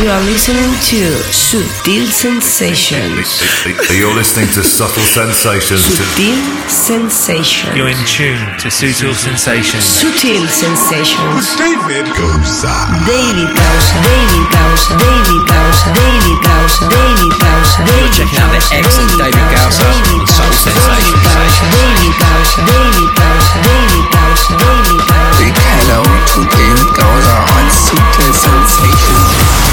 you 0.00 0.08
are 0.08 0.24
listening 0.24 0.72
to 0.88 1.12
Sutil 1.28 2.08
Sensations. 2.08 3.44
You're 3.92 4.14
listening 4.16 4.48
to 4.56 4.64
Subtle 4.64 5.04
Sensations. 5.04 5.84
Sutil 5.84 6.40
Sensations. 6.68 7.76
You're 7.76 7.92
in 7.92 8.00
tune 8.08 8.40
to 8.64 8.72
Sutil 8.72 9.12
Sensations. 9.12 9.84
Sutil 9.84 10.48
Sensations. 10.48 11.52
David 11.60 12.08
Goza. 12.16 12.72
David 13.04 13.52
Gausa, 13.52 13.96
David 14.00 14.46
Gausa, 14.48 14.90
David 14.96 15.42
Gausa, 15.44 15.86
David 15.92 16.38
Gausa, 16.48 16.80
David 16.88 17.32
Gausa, 17.36 17.78
David 17.84 18.12
checking 18.16 18.40
out 18.40 18.50
the 18.56 18.62
excellent 18.72 19.20
David 19.20 19.46
Gausa 19.52 19.84
on 19.84 20.24
Soul 20.24 20.52
Sensations. 20.64 21.28
David 21.76 22.14
Gausa, 22.16 22.60
David 22.64 23.10
Gausa, 23.20 23.56
David 23.68 24.04
Gausa, 24.16 24.52
David 24.64 25.00
Gausa. 25.12 25.40
Big 25.44 25.56
hello 25.60 26.00
to 26.08 26.40
David 26.56 26.88
Gausa 26.96 27.36
on 27.52 27.66
Sutil 27.68 28.32
Sensations. 28.32 29.69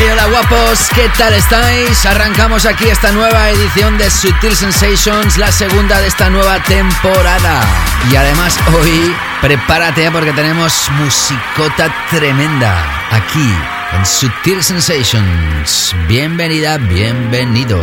Hey, 0.00 0.06
hola 0.12 0.26
guapos, 0.26 0.88
¿qué 0.94 1.10
tal 1.18 1.32
estáis? 1.34 2.06
Arrancamos 2.06 2.66
aquí 2.66 2.88
esta 2.88 3.10
nueva 3.10 3.50
edición 3.50 3.98
de 3.98 4.08
Sutil 4.08 4.54
Sensations, 4.54 5.36
la 5.38 5.50
segunda 5.50 6.00
de 6.00 6.06
esta 6.06 6.30
nueva 6.30 6.62
temporada. 6.62 7.64
Y 8.08 8.14
además 8.14 8.56
hoy 8.72 9.12
prepárate 9.40 10.08
porque 10.12 10.32
tenemos 10.34 10.88
musicota 11.00 11.92
tremenda 12.10 13.08
aquí 13.10 13.52
en 13.92 14.06
Sutil 14.06 14.62
Sensations. 14.62 15.92
Bienvenida, 16.06 16.78
bienvenido. 16.78 17.80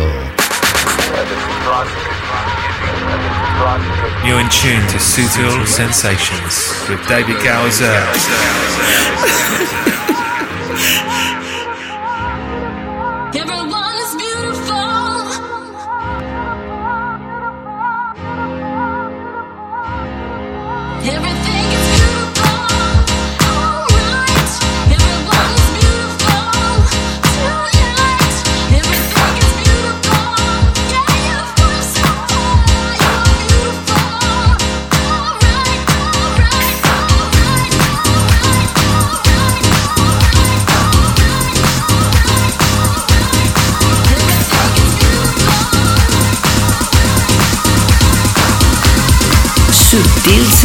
You're 4.24 4.40
in 4.40 4.48
tune 4.48 4.86
to 4.90 4.98
Sutil 4.98 5.66
Sensations 5.66 6.74
with 6.88 7.06
David 7.08 7.36
Gowser. 7.44 7.92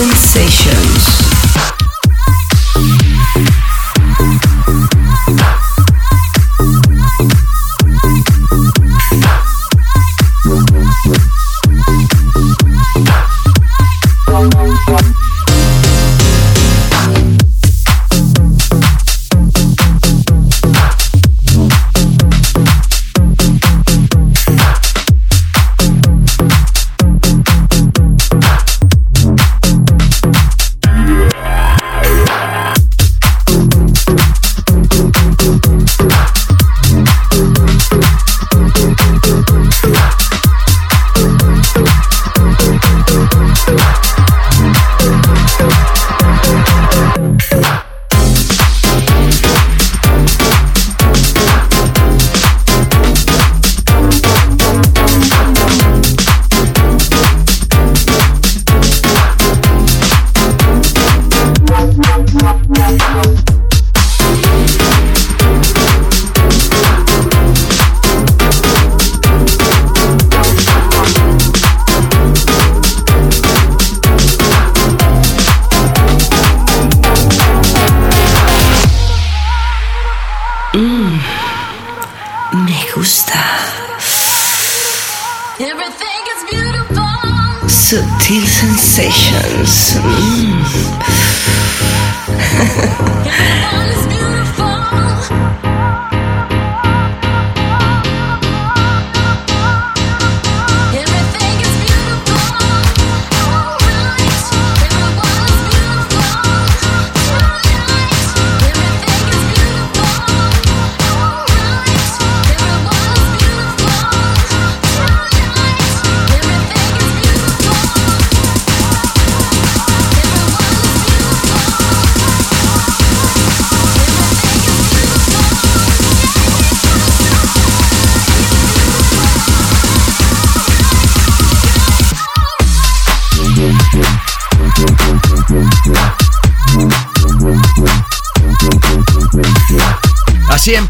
Sensations. 0.02 1.21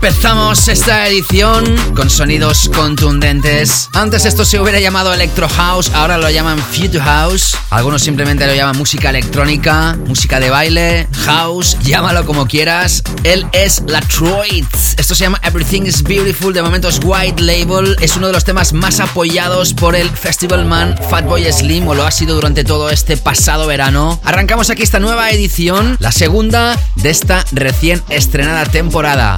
Empezamos 0.04 0.68
esta 0.68 1.08
edición 1.08 1.64
con 1.94 2.10
sonidos 2.10 2.72
contundentes. 2.74 3.88
Antes 3.94 4.26
esto 4.26 4.46
se 4.46 4.60
hubiera 4.60 4.80
llamado 4.80 5.14
Electro 5.14 5.48
House, 5.48 5.92
ahora 5.94 6.18
lo 6.18 6.28
llaman 6.32 6.58
Future 6.58 7.02
House. 7.02 7.56
Algunos 7.70 8.02
simplemente 8.02 8.48
lo 8.48 8.56
llaman 8.56 8.80
música 8.80 9.12
electrónica, 9.12 9.96
música 10.08 10.40
de 10.40 10.50
baile, 10.50 11.08
house, 11.26 11.78
llámalo 11.84 12.26
como 12.26 12.48
quieras. 12.48 13.04
Él 13.24 13.46
es 13.52 13.84
Latroit. 13.86 14.66
Esto 14.98 15.14
se 15.14 15.26
llama 15.26 15.40
Everything 15.44 15.84
is 15.84 16.02
Beautiful, 16.02 16.52
de 16.52 16.64
momento 16.64 16.90
es 16.90 17.00
White 17.04 17.40
Label. 17.40 17.96
Es 18.02 18.18
uno 18.18 18.26
de 18.26 18.34
los 18.34 18.44
temas 18.44 18.74
más 18.74 19.00
apoyados 19.00 19.76
por 19.76 19.96
el 19.96 20.10
Festival 20.10 20.66
Man 20.66 20.96
Fatboy 21.12 21.44
Slim, 21.54 21.88
o 21.88 21.94
lo 21.94 22.08
ha 22.08 22.12
sido 22.12 22.34
durante 22.34 22.64
todo 22.64 22.90
este 22.90 23.18
pasado 23.18 23.68
verano. 23.68 24.20
Arrancamos 24.24 24.72
aquí 24.72 24.82
esta 24.82 25.00
nueva 25.00 25.30
edición, 25.30 25.96
la 26.00 26.12
segunda 26.12 26.76
de 26.96 27.12
esta 27.12 27.46
recién 27.52 28.02
estrenada 28.10 28.66
temporada 28.66 29.38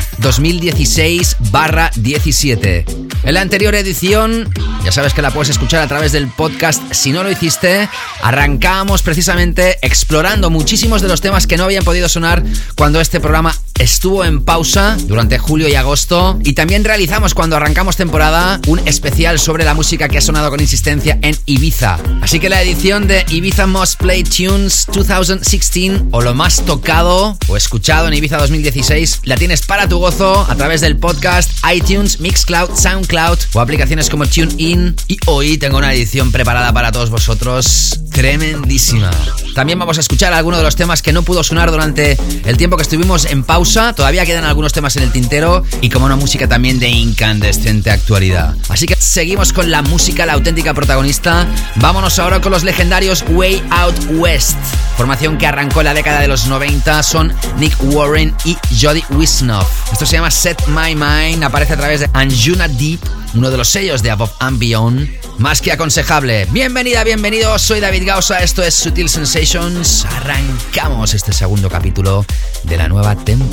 2016-17. 0.60 2.86
En 3.24 3.34
la 3.34 3.42
anterior 3.42 3.74
edición, 3.76 4.50
ya 4.84 4.92
sabes 4.92 5.14
que 5.14 5.22
la 5.22 5.32
puedes 5.32 5.50
escuchar 5.50 5.82
a 5.82 5.88
través 5.88 6.12
del 6.12 6.28
podcast 6.28 6.84
si 6.92 7.12
no 7.12 7.24
lo 7.24 7.32
hiciste, 7.32 7.88
arrancábamos 8.22 9.02
precisamente 9.02 9.78
explorando 9.82 10.50
muchísimos 10.50 11.02
de 11.02 11.08
los 11.08 11.22
temas 11.22 11.48
que 11.48 11.56
no 11.58 11.64
habían 11.64 11.86
podido 11.86 12.10
sonar 12.10 12.44
cuando 12.76 13.00
este 13.00 13.22
programa 13.22 13.56
estuvo 13.80 14.24
en 14.24 14.44
pausa 14.44 14.98
durante 15.08 15.40
julio 15.40 15.68
y 15.68 15.76
agosto 15.76 16.40
y 16.44 16.54
también 16.54 16.84
realizamos 16.84 17.34
cuando 17.34 17.56
arrancamos 17.56 17.96
temporada 17.96 18.60
un 18.68 18.80
especial 18.88 19.40
sobre 19.40 19.66
la 19.66 19.74
música 19.74 20.10
que 20.10 20.18
ha 20.18 20.22
sonado 20.22 20.50
con 20.50 20.60
insistencia 20.60 21.20
en 21.22 21.36
Ibiza. 21.46 21.98
Así 22.22 22.40
que 22.40 22.50
la 22.50 22.62
edición 22.62 23.08
de 23.08 23.26
Ibiza 23.30 23.68
Most 23.68 24.00
Play 24.00 24.24
Tunes 24.24 24.88
2016 24.94 26.04
o 26.12 26.22
lo 26.22 26.34
más 26.34 26.64
tocado 26.66 27.38
o 27.48 27.58
escuchado 27.58 28.08
en 28.08 28.14
Ibiza 28.14 28.38
2016 28.38 29.22
la 29.24 29.38
tienes 29.38 29.64
para 29.64 29.88
tu 29.88 29.98
gozo 30.00 30.46
a 30.50 30.56
través 30.56 30.82
del 30.82 30.98
podcast 30.98 31.52
iTunes, 31.74 32.20
Mixcloud, 32.20 32.76
Soundcloud 32.76 33.40
o 33.54 33.60
aplicaciones 33.60 34.10
como 34.10 34.26
TuneIn 34.26 34.96
y 35.08 35.18
hoy 35.26 35.58
tengo 35.58 35.78
una 35.78 35.94
edición 35.94 36.32
preparada 36.32 36.72
para 36.74 36.92
todos 36.92 37.10
vosotros 37.10 38.00
tremendísima. 38.12 39.12
También 39.56 39.80
vamos 39.80 39.98
a 39.98 40.02
escuchar 40.02 40.34
algunos 40.34 40.60
de 40.60 40.64
los 40.64 40.76
temas 40.76 41.02
que 41.02 41.12
no 41.12 41.24
pudo 41.24 41.44
sonar 41.44 41.72
durante 41.72 42.18
el 42.46 42.58
tiempo 42.58 42.78
que 42.78 42.84
estuvimos 42.84 43.26
en 43.26 43.44
pausa. 43.44 43.63
Todavía 43.64 44.26
quedan 44.26 44.44
algunos 44.44 44.74
temas 44.74 44.98
en 44.98 45.04
el 45.04 45.12
tintero 45.14 45.64
y 45.80 45.90
como 45.90 46.06
una 46.06 46.18
música 46.18 46.50
también 46.50 46.80
de 46.80 46.90
incandescente 46.90 47.92
actualidad. 47.92 48.56
Así 48.68 48.86
que 48.86 48.98
seguimos 49.00 49.54
con 49.54 49.72
la 49.72 49.82
música, 49.82 50.26
la 50.26 50.34
auténtica 50.34 50.74
protagonista. 50.74 51.48
Vámonos 51.76 52.20
ahora 52.20 52.42
con 52.42 52.52
los 52.52 52.66
legendarios 52.66 53.24
Way 53.30 53.64
Out 53.70 53.96
West. 54.18 54.58
Formación 54.98 55.38
que 55.38 55.48
arrancó 55.48 55.80
en 55.80 55.86
la 55.86 55.94
década 55.94 56.20
de 56.20 56.28
los 56.28 56.48
90 56.48 57.04
son 57.04 57.34
Nick 57.58 57.76
Warren 57.80 58.36
y 58.44 58.58
Jody 58.82 59.04
Wisnoff. 59.12 59.94
Esto 59.94 60.06
se 60.06 60.18
llama 60.18 60.30
Set 60.30 60.62
My 60.68 60.94
Mind, 60.94 61.44
aparece 61.46 61.74
a 61.74 61.78
través 61.78 62.02
de 62.02 62.10
Anjuna 62.12 62.68
Deep, 62.68 63.00
uno 63.34 63.50
de 63.50 63.56
los 63.56 63.70
sellos 63.70 64.04
de 64.04 64.12
Above 64.12 64.34
and 64.40 64.60
Beyond. 64.60 65.24
Más 65.40 65.62
que 65.62 65.72
aconsejable. 65.72 66.46
Bienvenida, 66.52 67.04
bienvenido. 67.04 67.58
Soy 67.58 67.80
David 67.80 68.06
Gausa. 68.06 68.44
Esto 68.44 68.62
es 68.62 68.76
Sutil 68.76 69.10
Sensations. 69.10 70.06
Arrancamos 70.06 71.14
este 71.16 71.34
segundo 71.34 71.70
capítulo 71.70 72.24
de 72.64 72.78
la 72.78 72.88
nueva 72.88 73.16
temporada. 73.16 73.53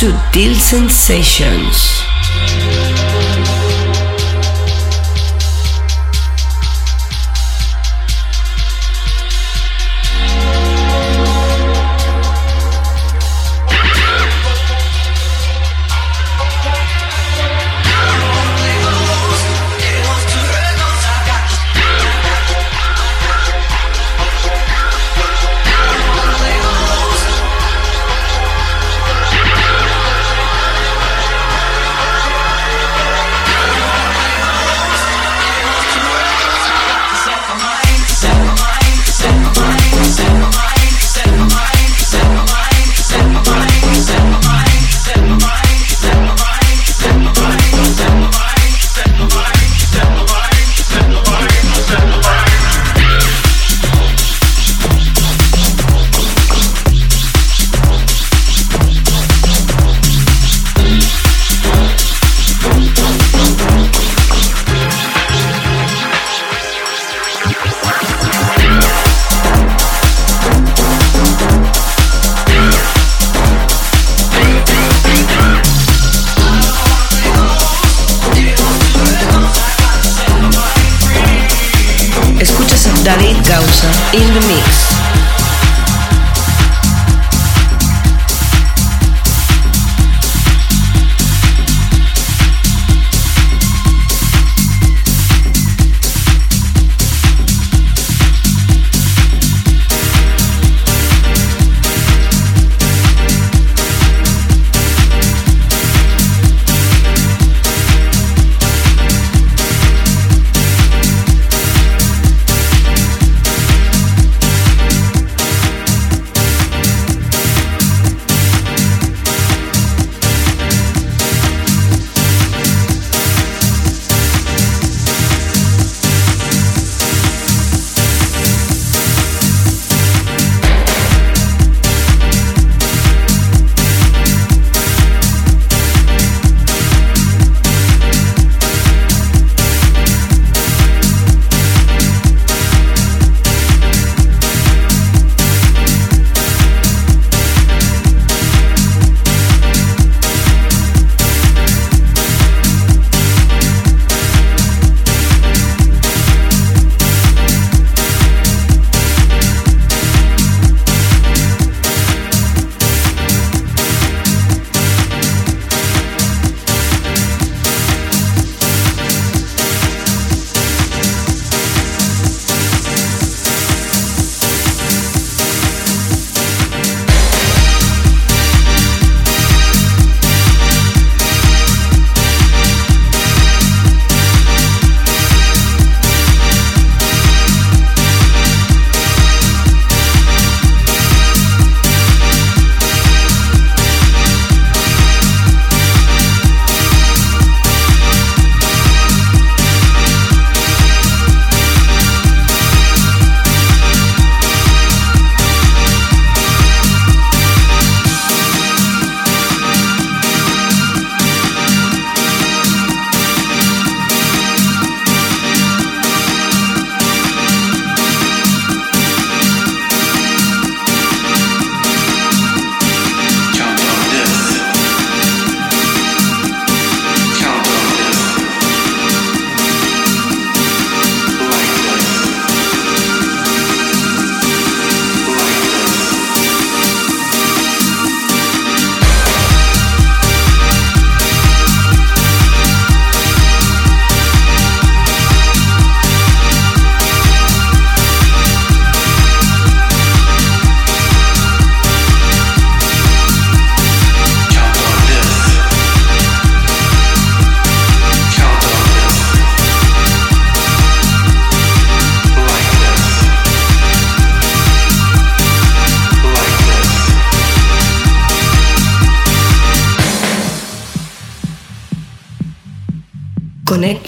Sutil 0.00 0.56
Sensations. 0.56 3.19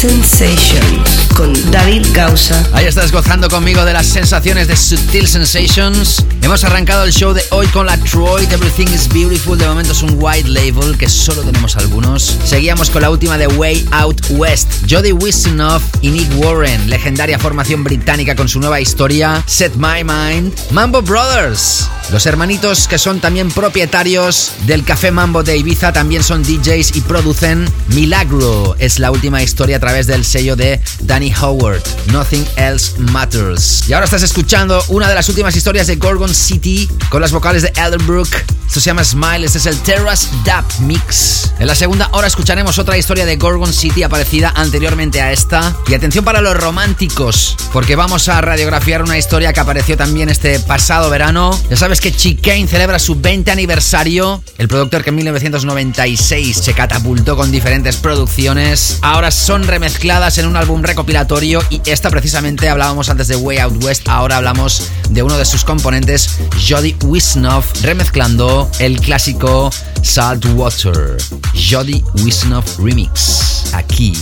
Sensations 0.00 1.28
con 1.36 1.52
David 1.70 2.06
Gausa. 2.14 2.66
Ahí 2.72 2.86
estás 2.86 3.12
gozando 3.12 3.50
conmigo 3.50 3.84
de 3.84 3.92
las 3.92 4.06
sensaciones 4.06 4.66
de 4.66 4.74
Sutil 4.74 5.28
Sensations. 5.28 6.24
Hemos 6.40 6.64
arrancado 6.64 7.04
el 7.04 7.12
show 7.12 7.34
de 7.34 7.42
hoy 7.50 7.66
con 7.66 7.84
la 7.84 7.98
Troy, 7.98 8.44
Everything 8.44 8.86
is 8.86 9.06
Beautiful. 9.12 9.58
De 9.58 9.66
momento 9.68 9.92
es 9.92 10.02
un 10.02 10.16
white 10.16 10.48
label 10.48 10.96
que 10.96 11.06
solo 11.06 11.42
tenemos 11.42 11.76
algunos. 11.76 12.38
Seguíamos 12.44 12.88
con 12.88 13.02
la 13.02 13.10
última 13.10 13.36
de 13.36 13.46
Way 13.48 13.88
Out 13.90 14.22
West. 14.30 14.68
Jody 14.88 15.12
Wisternoff 15.12 15.82
y 16.00 16.08
Nick 16.08 16.30
Warren, 16.36 16.88
legendaria 16.88 17.38
formación 17.38 17.84
británica 17.84 18.34
con 18.34 18.48
su 18.48 18.58
nueva 18.58 18.80
historia, 18.80 19.44
Set 19.46 19.74
My 19.74 20.02
Mind. 20.02 20.54
Mambo 20.70 21.02
Brothers, 21.02 21.89
los 22.10 22.26
hermanitos 22.26 22.88
que 22.88 22.98
son 22.98 23.20
también 23.20 23.50
propietarios 23.50 24.52
del 24.66 24.84
Café 24.84 25.10
Mambo 25.10 25.42
de 25.42 25.56
Ibiza, 25.56 25.92
también 25.92 26.22
son 26.22 26.42
DJs 26.42 26.96
y 26.96 27.00
producen 27.02 27.68
Milagro. 27.88 28.74
Es 28.78 28.98
la 28.98 29.10
última 29.10 29.42
historia 29.42 29.76
a 29.76 29.80
través 29.80 30.06
del 30.06 30.24
sello 30.24 30.56
de 30.56 30.80
Danny 31.00 31.32
Howard. 31.40 31.82
Nothing 32.12 32.44
Else 32.56 32.98
Matters. 32.98 33.88
Y 33.88 33.92
ahora 33.92 34.06
estás 34.06 34.22
escuchando 34.22 34.82
una 34.88 35.08
de 35.08 35.14
las 35.14 35.28
últimas 35.28 35.54
historias 35.54 35.86
de 35.86 35.96
Gorgon 35.96 36.34
City 36.34 36.88
con 37.10 37.20
las 37.20 37.32
vocales 37.32 37.62
de 37.62 37.72
Elderbrook. 37.76 38.59
Esto 38.70 38.78
se 38.78 38.90
llama 38.90 39.02
Smile, 39.02 39.46
este 39.46 39.58
es 39.58 39.66
el 39.66 39.76
Terrace 39.80 40.28
Dub 40.44 40.86
Mix. 40.86 41.52
En 41.58 41.66
la 41.66 41.74
segunda 41.74 42.08
hora 42.12 42.28
escucharemos 42.28 42.78
otra 42.78 42.96
historia 42.96 43.26
de 43.26 43.34
Gorgon 43.34 43.72
City 43.72 44.04
aparecida 44.04 44.52
anteriormente 44.54 45.20
a 45.20 45.32
esta. 45.32 45.76
Y 45.88 45.94
atención 45.94 46.24
para 46.24 46.40
los 46.40 46.56
románticos, 46.56 47.56
porque 47.72 47.96
vamos 47.96 48.28
a 48.28 48.40
radiografiar 48.40 49.02
una 49.02 49.18
historia 49.18 49.52
que 49.52 49.58
apareció 49.58 49.96
también 49.96 50.28
este 50.28 50.60
pasado 50.60 51.10
verano. 51.10 51.50
Ya 51.68 51.76
sabes 51.76 52.00
que 52.00 52.12
Chicane 52.12 52.68
celebra 52.68 53.00
su 53.00 53.16
20 53.16 53.50
aniversario. 53.50 54.40
El 54.56 54.68
productor 54.68 55.02
que 55.02 55.10
en 55.10 55.16
1996 55.16 56.56
se 56.56 56.72
catapultó 56.72 57.36
con 57.36 57.50
diferentes 57.50 57.96
producciones, 57.96 59.00
ahora 59.02 59.32
son 59.32 59.64
remezcladas 59.66 60.38
en 60.38 60.46
un 60.46 60.56
álbum 60.56 60.84
recopilatorio 60.84 61.60
y 61.70 61.82
esta 61.86 62.08
precisamente 62.08 62.68
hablábamos 62.68 63.08
antes 63.08 63.26
de 63.26 63.34
Way 63.34 63.58
Out 63.58 63.82
West, 63.82 64.08
ahora 64.08 64.36
hablamos 64.36 64.84
de 65.10 65.22
uno 65.22 65.36
de 65.36 65.44
sus 65.44 65.64
componentes, 65.64 66.38
Jody 66.68 66.96
Wisnoff, 67.04 67.82
remezclando 67.82 68.70
el 68.78 69.00
clásico 69.00 69.70
Saltwater. 70.02 71.16
Jody 71.54 72.02
Wisnoff 72.24 72.78
Remix. 72.78 73.72
Aquí, 73.74 74.12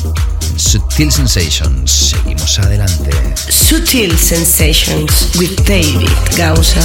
en 0.53 0.59
Sutil 0.59 1.13
Sensations. 1.13 1.91
Seguimos 1.91 2.59
adelante. 2.59 3.11
Sutil 3.49 4.19
Sensations 4.19 5.31
with 5.37 5.57
David 5.65 6.11
Gausa. 6.37 6.81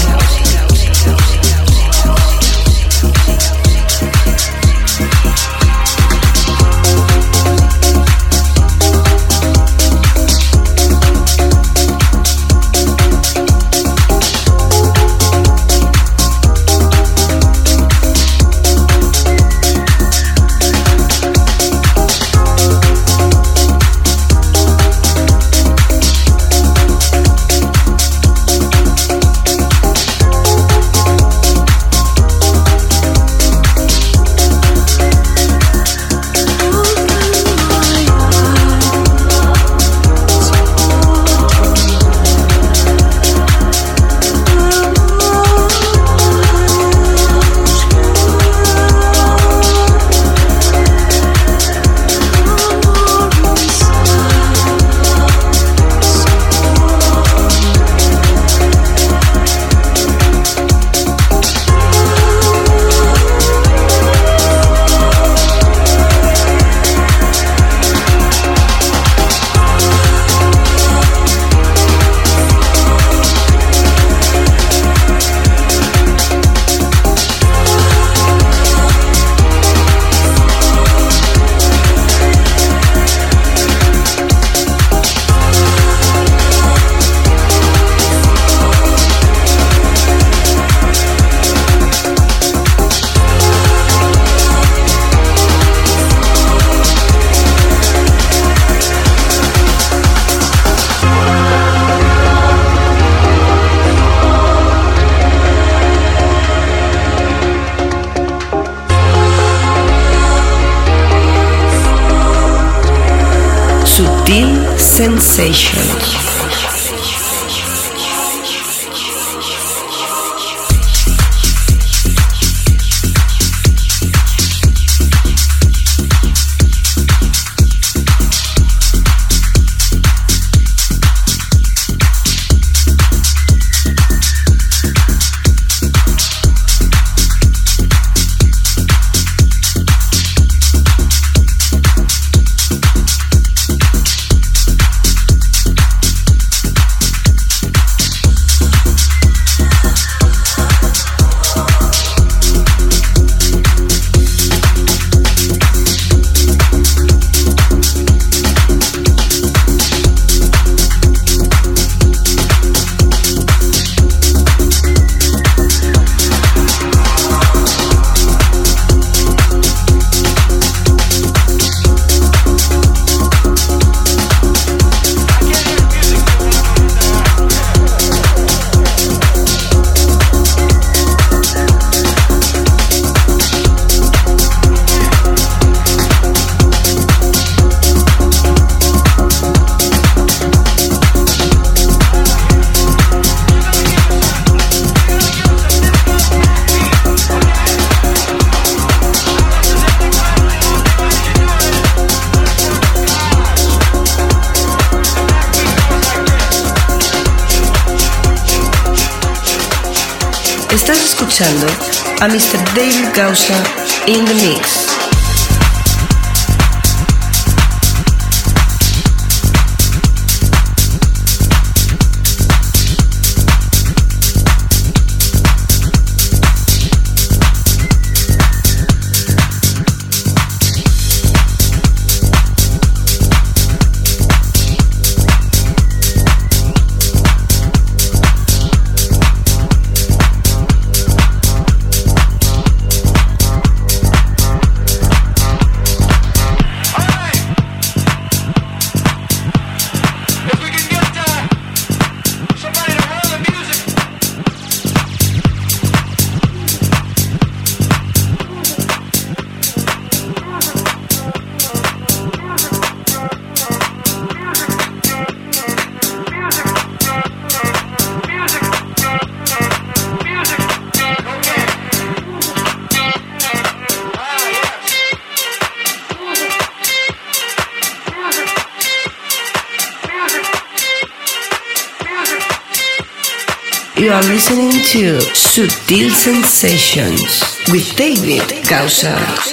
To 284.94 285.18
Sutil 285.34 286.12
Sensations 286.12 287.58
with 287.72 287.96
David 287.96 288.44
Gausser. 288.64 289.53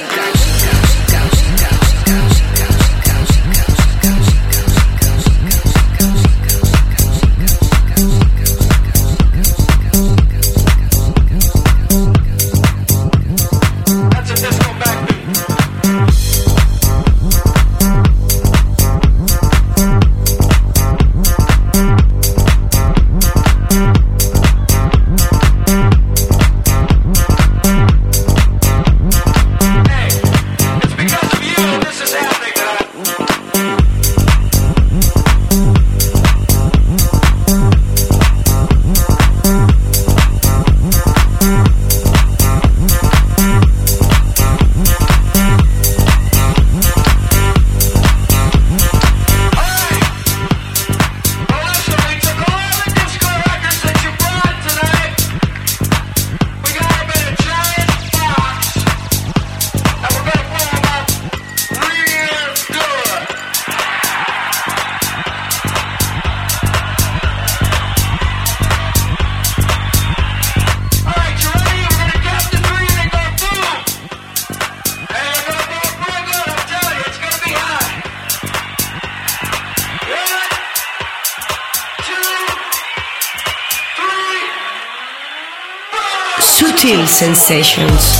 Sensations. 87.20 88.19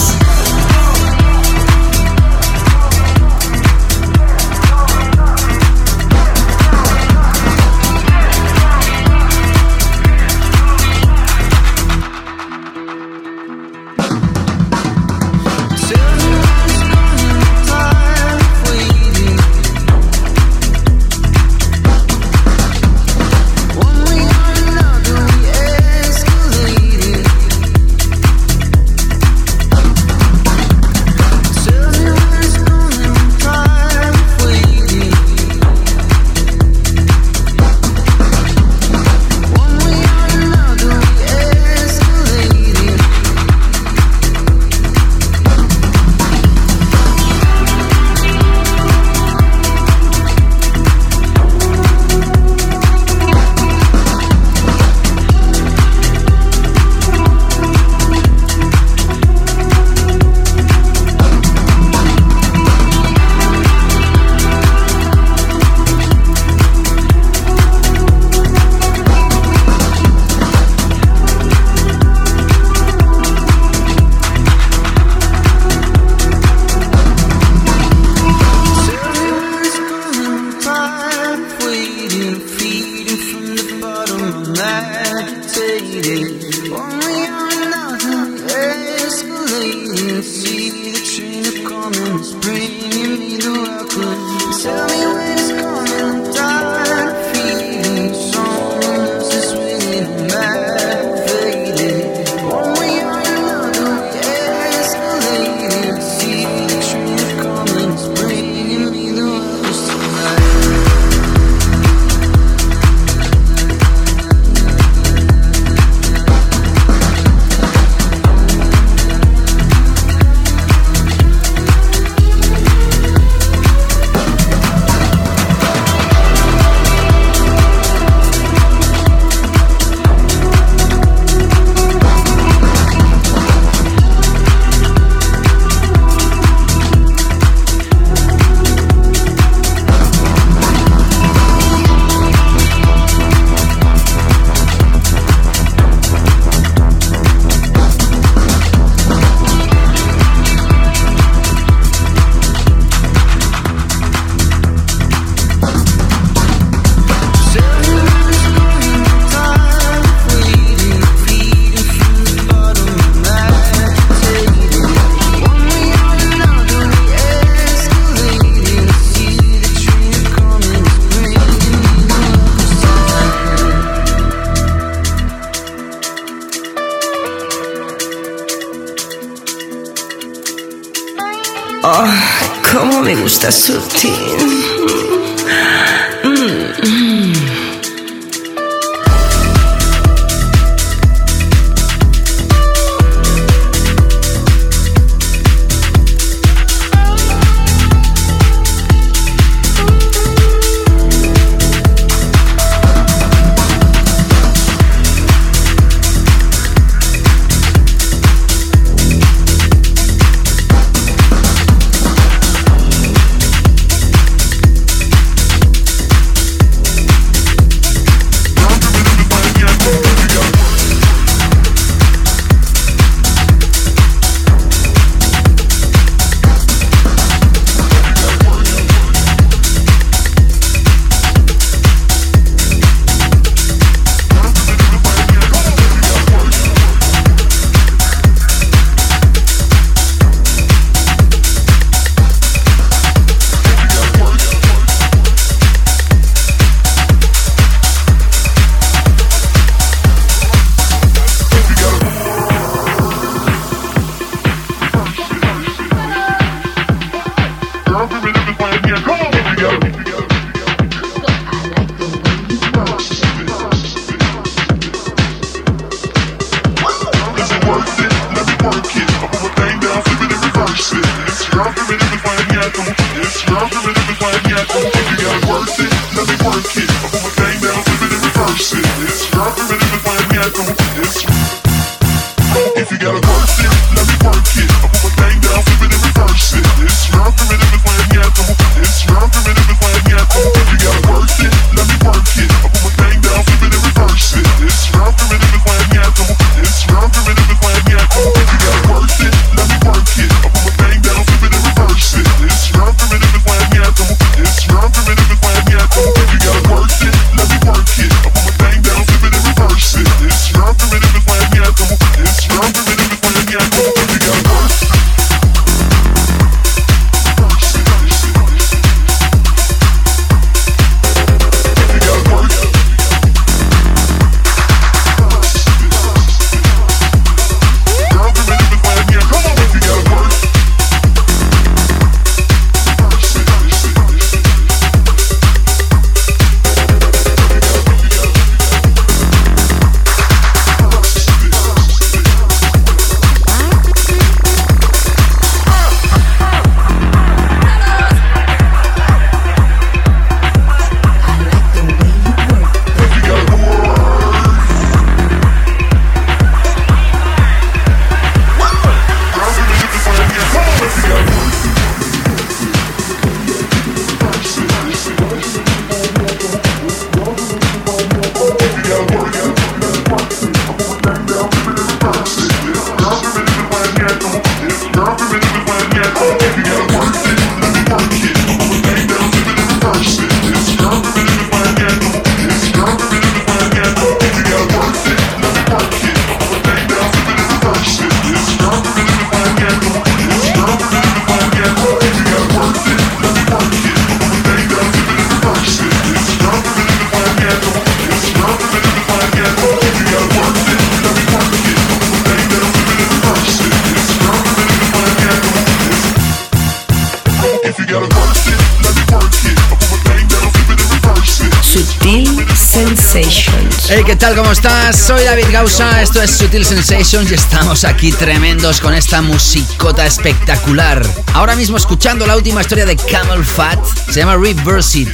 Sensations. 412.71 413.87
Hey, 413.89 414.01
¿qué 414.05 414.15
tal? 414.15 414.33
¿Cómo 414.33 414.49
estás? 414.49 414.95
Soy 414.95 415.25
David 415.25 415.47
Gausa, 415.51 416.01
esto 416.01 416.21
es 416.21 416.31
Sutil 416.31 416.63
Sensations 416.63 417.29
y 417.29 417.33
estamos 417.33 417.83
aquí 417.83 418.13
tremendos 418.13 418.79
con 418.79 418.93
esta 418.93 419.21
musicota 419.21 420.05
espectacular. 420.05 421.05
Ahora 421.33 421.57
mismo 421.57 421.75
escuchando 421.75 422.25
la 422.25 422.37
última 422.37 422.61
historia 422.61 422.85
de 422.85 422.95
Camel 422.95 423.43
Fat, 423.43 423.77
se 424.09 424.21
llama 424.21 424.37
Reverse 424.37 424.99
It. 424.99 425.09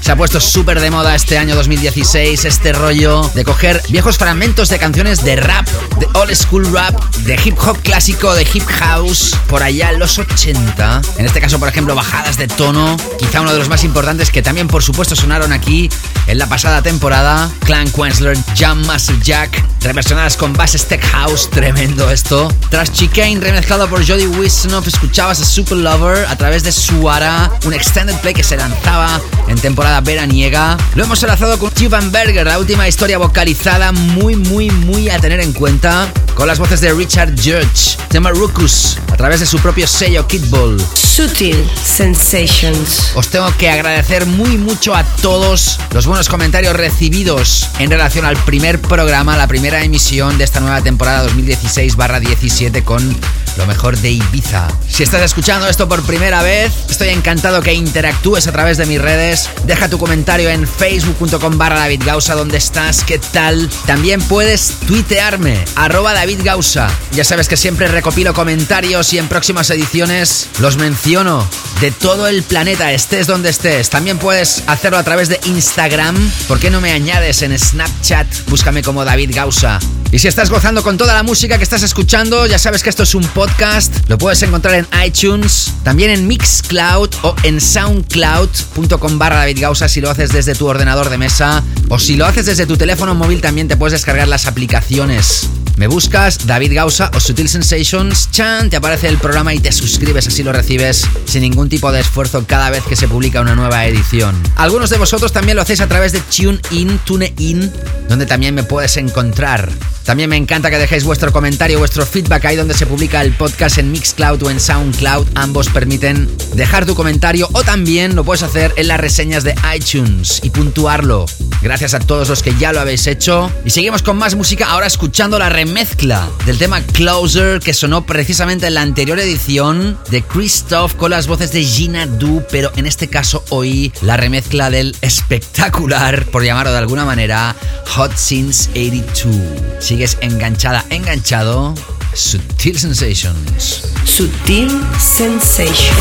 Se 0.00 0.12
ha 0.12 0.16
puesto 0.16 0.40
súper 0.40 0.80
de 0.80 0.90
moda 0.90 1.14
este 1.14 1.36
año 1.36 1.54
2016 1.56 2.44
este 2.44 2.72
rollo 2.72 3.28
de 3.34 3.44
coger 3.44 3.82
viejos 3.90 4.16
fragmentos 4.16 4.68
de 4.68 4.78
canciones 4.78 5.22
de 5.24 5.36
rap, 5.36 5.68
de 5.98 6.06
old 6.14 6.34
school 6.34 6.72
rap, 6.72 6.98
de 7.16 7.38
hip 7.44 7.58
hop 7.58 7.76
clásico, 7.82 8.32
de 8.34 8.46
hip 8.54 8.64
house, 8.66 9.36
por 9.48 9.62
allá 9.62 9.90
en 9.90 9.98
los 9.98 10.18
80. 10.18 11.02
En 11.18 11.26
este 11.26 11.40
caso, 11.40 11.58
por 11.58 11.68
ejemplo, 11.68 11.94
bajadas 11.94 12.38
de 12.38 12.48
tono, 12.48 12.96
quizá 13.18 13.42
uno 13.42 13.52
de 13.52 13.58
los 13.58 13.68
más 13.68 13.84
importantes 13.84 14.30
que 14.30 14.42
también 14.42 14.68
por 14.68 14.82
supuesto 14.82 15.14
sonaron 15.14 15.52
aquí 15.52 15.90
en 16.30 16.38
la 16.38 16.48
pasada 16.48 16.80
temporada, 16.80 17.50
Clan 17.64 17.90
Quensler, 17.90 18.38
Jam 18.56 18.86
Master 18.86 19.20
Jack, 19.20 19.64
reversionadas 19.80 20.36
con 20.36 20.52
bases 20.52 20.86
tech 20.86 21.02
house, 21.02 21.50
tremendo 21.50 22.08
esto. 22.08 22.54
Tras 22.70 22.92
Chicane 22.92 23.40
remezclado 23.40 23.88
por 23.88 24.06
Jody 24.06 24.26
Wisnoff, 24.26 24.86
escuchabas 24.86 25.40
a 25.40 25.44
Super 25.44 25.78
Lover 25.78 26.26
a 26.26 26.36
través 26.36 26.62
de 26.62 26.70
Suara, 26.70 27.50
un 27.64 27.74
extended 27.74 28.14
play 28.20 28.32
que 28.32 28.44
se 28.44 28.56
lanzaba 28.56 29.20
en 29.48 29.58
temporada 29.58 30.00
veraniega. 30.00 30.76
Lo 30.94 31.02
hemos 31.02 31.20
enlazado 31.24 31.58
con 31.58 31.72
Steven 31.72 32.12
Berger, 32.12 32.46
la 32.46 32.60
última 32.60 32.86
historia 32.86 33.18
vocalizada 33.18 33.90
muy, 33.90 34.36
muy, 34.36 34.70
muy 34.70 35.10
a 35.10 35.18
tener 35.18 35.40
en 35.40 35.52
cuenta, 35.52 36.06
con 36.36 36.46
las 36.46 36.60
voces 36.60 36.80
de 36.80 36.92
Richard 36.92 37.34
Judge, 37.34 37.98
tema 38.08 38.30
Ruckus, 38.30 38.98
a 39.12 39.16
través 39.16 39.40
de 39.40 39.46
su 39.46 39.58
propio 39.58 39.88
sello 39.88 40.28
Kidball. 40.28 40.80
Sutil 41.20 41.68
Sensations. 41.84 43.12
Os 43.14 43.28
tengo 43.28 43.54
que 43.58 43.68
agradecer 43.68 44.24
muy 44.24 44.56
mucho 44.56 44.94
a 44.94 45.04
todos 45.04 45.78
los 45.92 46.06
buenos 46.06 46.30
comentarios 46.30 46.74
recibidos 46.74 47.68
en 47.78 47.90
relación 47.90 48.24
al 48.24 48.38
primer 48.44 48.80
programa, 48.80 49.36
la 49.36 49.46
primera 49.46 49.84
emisión 49.84 50.38
de 50.38 50.44
esta 50.44 50.60
nueva 50.60 50.80
temporada 50.80 51.28
2016-17 51.28 52.82
con 52.84 53.14
lo 53.56 53.66
mejor 53.66 53.98
de 53.98 54.12
Ibiza. 54.12 54.68
Si 54.88 55.02
estás 55.02 55.20
escuchando 55.20 55.68
esto 55.68 55.88
por 55.88 56.02
primera 56.04 56.42
vez, 56.42 56.72
estoy 56.88 57.08
encantado 57.08 57.60
que 57.60 57.74
interactúes 57.74 58.46
a 58.46 58.52
través 58.52 58.78
de 58.78 58.86
mis 58.86 59.02
redes. 59.02 59.50
Deja 59.66 59.90
tu 59.90 59.98
comentario 59.98 60.48
en 60.48 60.66
facebook.com 60.66 61.58
barra 61.58 61.80
David 61.80 62.02
Gausa, 62.06 62.34
donde 62.34 62.56
estás, 62.56 63.04
qué 63.04 63.18
tal. 63.18 63.68
También 63.86 64.22
puedes 64.22 64.74
tuitearme, 64.86 65.62
arroba 65.74 66.14
David 66.14 66.40
Gausa. 66.44 66.88
Ya 67.12 67.24
sabes 67.24 67.48
que 67.48 67.58
siempre 67.58 67.88
recopilo 67.88 68.32
comentarios 68.32 69.12
y 69.12 69.18
en 69.18 69.28
próximas 69.28 69.68
ediciones 69.68 70.48
los 70.60 70.76
menciono 70.76 71.09
de 71.10 71.90
todo 71.90 72.28
el 72.28 72.44
planeta, 72.44 72.92
estés 72.92 73.26
donde 73.26 73.50
estés. 73.50 73.90
También 73.90 74.16
puedes 74.18 74.62
hacerlo 74.68 74.96
a 74.96 75.02
través 75.02 75.28
de 75.28 75.40
Instagram. 75.44 76.14
¿Por 76.46 76.60
qué 76.60 76.70
no 76.70 76.80
me 76.80 76.92
añades 76.92 77.42
en 77.42 77.58
Snapchat? 77.58 78.28
Búscame 78.48 78.84
como 78.84 79.04
David 79.04 79.32
Gausa. 79.34 79.80
Y 80.12 80.20
si 80.20 80.28
estás 80.28 80.50
gozando 80.50 80.84
con 80.84 80.96
toda 80.96 81.12
la 81.12 81.24
música 81.24 81.56
que 81.58 81.64
estás 81.64 81.82
escuchando, 81.82 82.46
ya 82.46 82.60
sabes 82.60 82.84
que 82.84 82.90
esto 82.90 83.02
es 83.02 83.16
un 83.16 83.24
podcast. 83.24 83.92
Lo 84.08 84.18
puedes 84.18 84.40
encontrar 84.44 84.76
en 84.76 84.86
iTunes, 85.04 85.72
también 85.82 86.12
en 86.12 86.28
Mixcloud 86.28 87.10
o 87.22 87.34
en 87.42 87.60
soundcloud.com 87.60 89.18
barra 89.18 89.38
David 89.38 89.58
Gausa 89.60 89.88
si 89.88 90.00
lo 90.00 90.10
haces 90.10 90.30
desde 90.30 90.54
tu 90.54 90.68
ordenador 90.68 91.10
de 91.10 91.18
mesa. 91.18 91.64
O 91.88 91.98
si 91.98 92.14
lo 92.14 92.24
haces 92.24 92.46
desde 92.46 92.66
tu 92.66 92.76
teléfono 92.76 93.16
móvil 93.16 93.40
también 93.40 93.66
te 93.66 93.76
puedes 93.76 93.94
descargar 93.94 94.28
las 94.28 94.46
aplicaciones. 94.46 95.48
Me 95.76 95.86
buscas 95.86 96.46
David 96.46 96.74
Gausa 96.74 97.10
o 97.14 97.20
Sutil 97.20 97.48
Sensations, 97.48 98.30
chan, 98.30 98.70
te 98.70 98.76
aparece 98.76 99.08
el 99.08 99.16
programa 99.16 99.54
y 99.54 99.60
te 99.60 99.72
suscribes, 99.72 100.26
así 100.26 100.42
lo 100.42 100.52
recibes 100.52 101.06
sin 101.24 101.42
ningún 101.42 101.68
tipo 101.68 101.90
de 101.92 102.00
esfuerzo 102.00 102.44
cada 102.46 102.70
vez 102.70 102.82
que 102.84 102.96
se 102.96 103.08
publica 103.08 103.40
una 103.40 103.54
nueva 103.54 103.86
edición. 103.86 104.34
Algunos 104.56 104.90
de 104.90 104.98
vosotros 104.98 105.32
también 105.32 105.56
lo 105.56 105.62
hacéis 105.62 105.80
a 105.80 105.86
través 105.86 106.12
de 106.12 106.20
TuneIn, 106.20 106.98
TuneIn, 106.98 107.72
donde 108.08 108.26
también 108.26 108.54
me 108.54 108.62
puedes 108.62 108.96
encontrar. 108.96 109.70
También 110.04 110.30
me 110.30 110.36
encanta 110.36 110.70
que 110.70 110.78
dejéis 110.78 111.04
vuestro 111.04 111.32
comentario, 111.32 111.78
vuestro 111.78 112.04
feedback 112.04 112.46
ahí 112.46 112.56
donde 112.56 112.74
se 112.74 112.86
publica 112.86 113.22
el 113.22 113.32
podcast 113.32 113.78
en 113.78 113.92
Mixcloud 113.92 114.42
o 114.42 114.50
en 114.50 114.58
Soundcloud. 114.58 115.28
Ambos 115.36 115.68
permiten 115.68 116.28
dejar 116.54 116.84
tu 116.84 116.94
comentario 116.96 117.48
o 117.52 117.62
también 117.62 118.16
lo 118.16 118.24
puedes 118.24 118.42
hacer 118.42 118.72
en 118.76 118.88
las 118.88 118.98
reseñas 118.98 119.44
de 119.44 119.54
iTunes 119.72 120.40
y 120.42 120.50
puntuarlo. 120.50 121.26
Gracias 121.62 121.94
a 121.94 122.00
todos 122.00 122.28
los 122.28 122.42
que 122.42 122.54
ya 122.56 122.72
lo 122.72 122.80
habéis 122.80 123.06
hecho. 123.06 123.52
Y 123.64 123.70
seguimos 123.70 124.02
con 124.02 124.16
más 124.16 124.34
música, 124.34 124.70
ahora 124.70 124.86
escuchando 124.86 125.38
la 125.38 125.48
remezcla 125.66 126.26
del 126.46 126.56
tema 126.56 126.80
Closer 126.80 127.60
que 127.60 127.74
sonó 127.74 128.06
precisamente 128.06 128.66
en 128.66 128.72
la 128.72 128.80
anterior 128.80 129.20
edición 129.20 129.98
de 130.08 130.22
Christoph 130.22 130.94
con 130.94 131.10
las 131.10 131.26
voces 131.26 131.52
de 131.52 131.62
Gina 131.62 132.06
Du, 132.06 132.42
pero 132.50 132.72
en 132.76 132.86
este 132.86 133.08
caso 133.08 133.44
hoy 133.50 133.92
la 134.00 134.16
remezcla 134.16 134.70
del 134.70 134.96
espectacular, 135.02 136.24
por 136.24 136.42
llamarlo 136.42 136.72
de 136.72 136.78
alguna 136.78 137.04
manera, 137.04 137.54
Hot 137.88 138.16
Since 138.16 138.70
82. 138.70 139.36
Sigues 139.80 140.16
enganchada, 140.22 140.82
enganchado. 140.88 141.74
Sutil 142.14 142.78
Sensations. 142.78 143.82
Sutil 144.06 144.70
Sensation. 144.98 145.94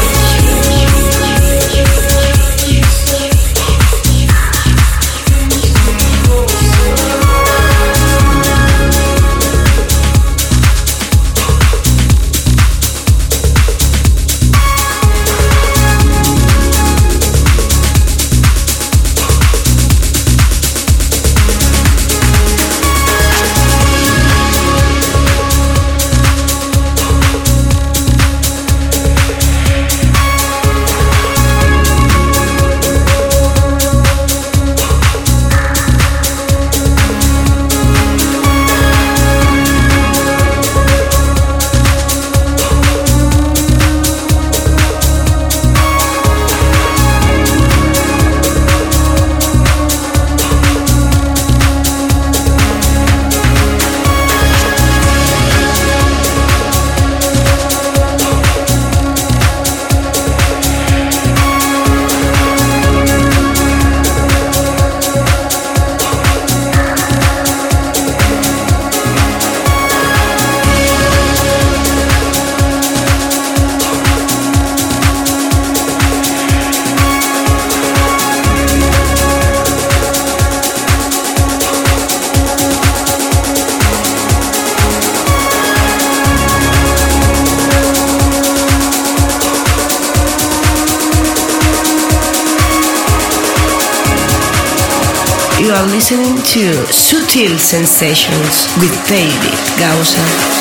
To 96.49 96.71
Sutil 96.91 97.59
Sensations 97.59 98.67
with 98.81 98.91
David 99.07 99.79
Gausa. 99.79 100.58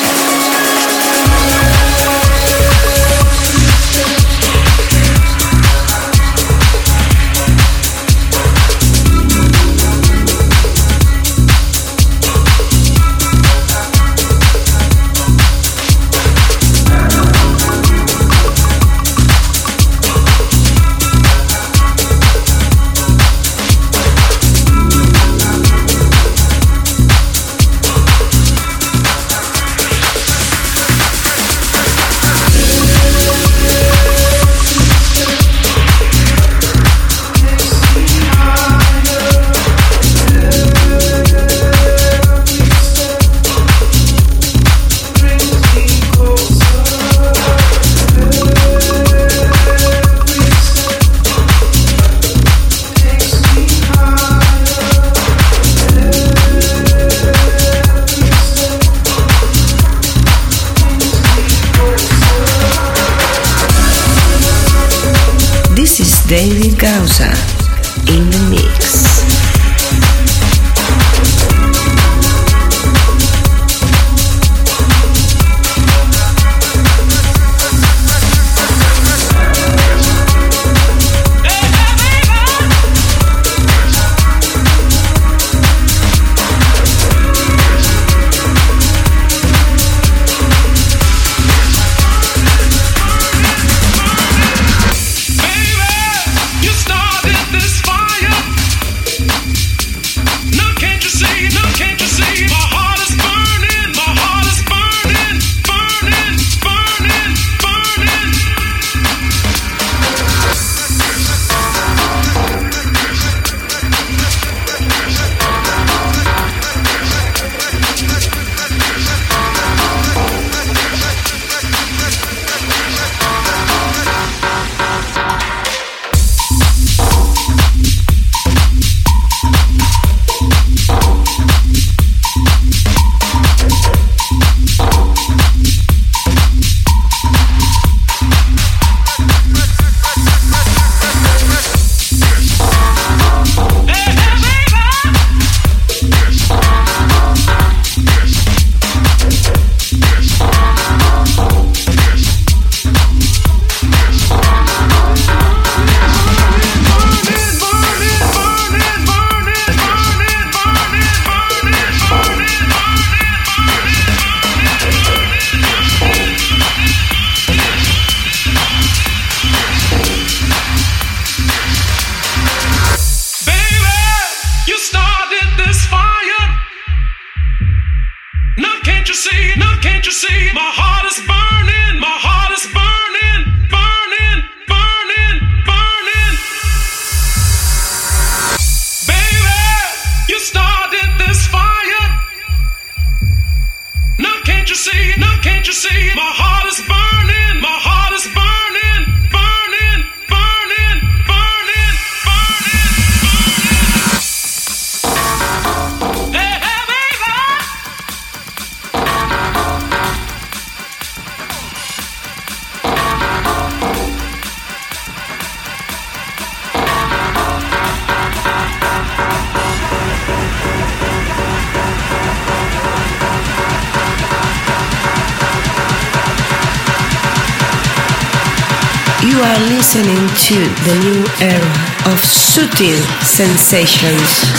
Sensations. 233.69 234.58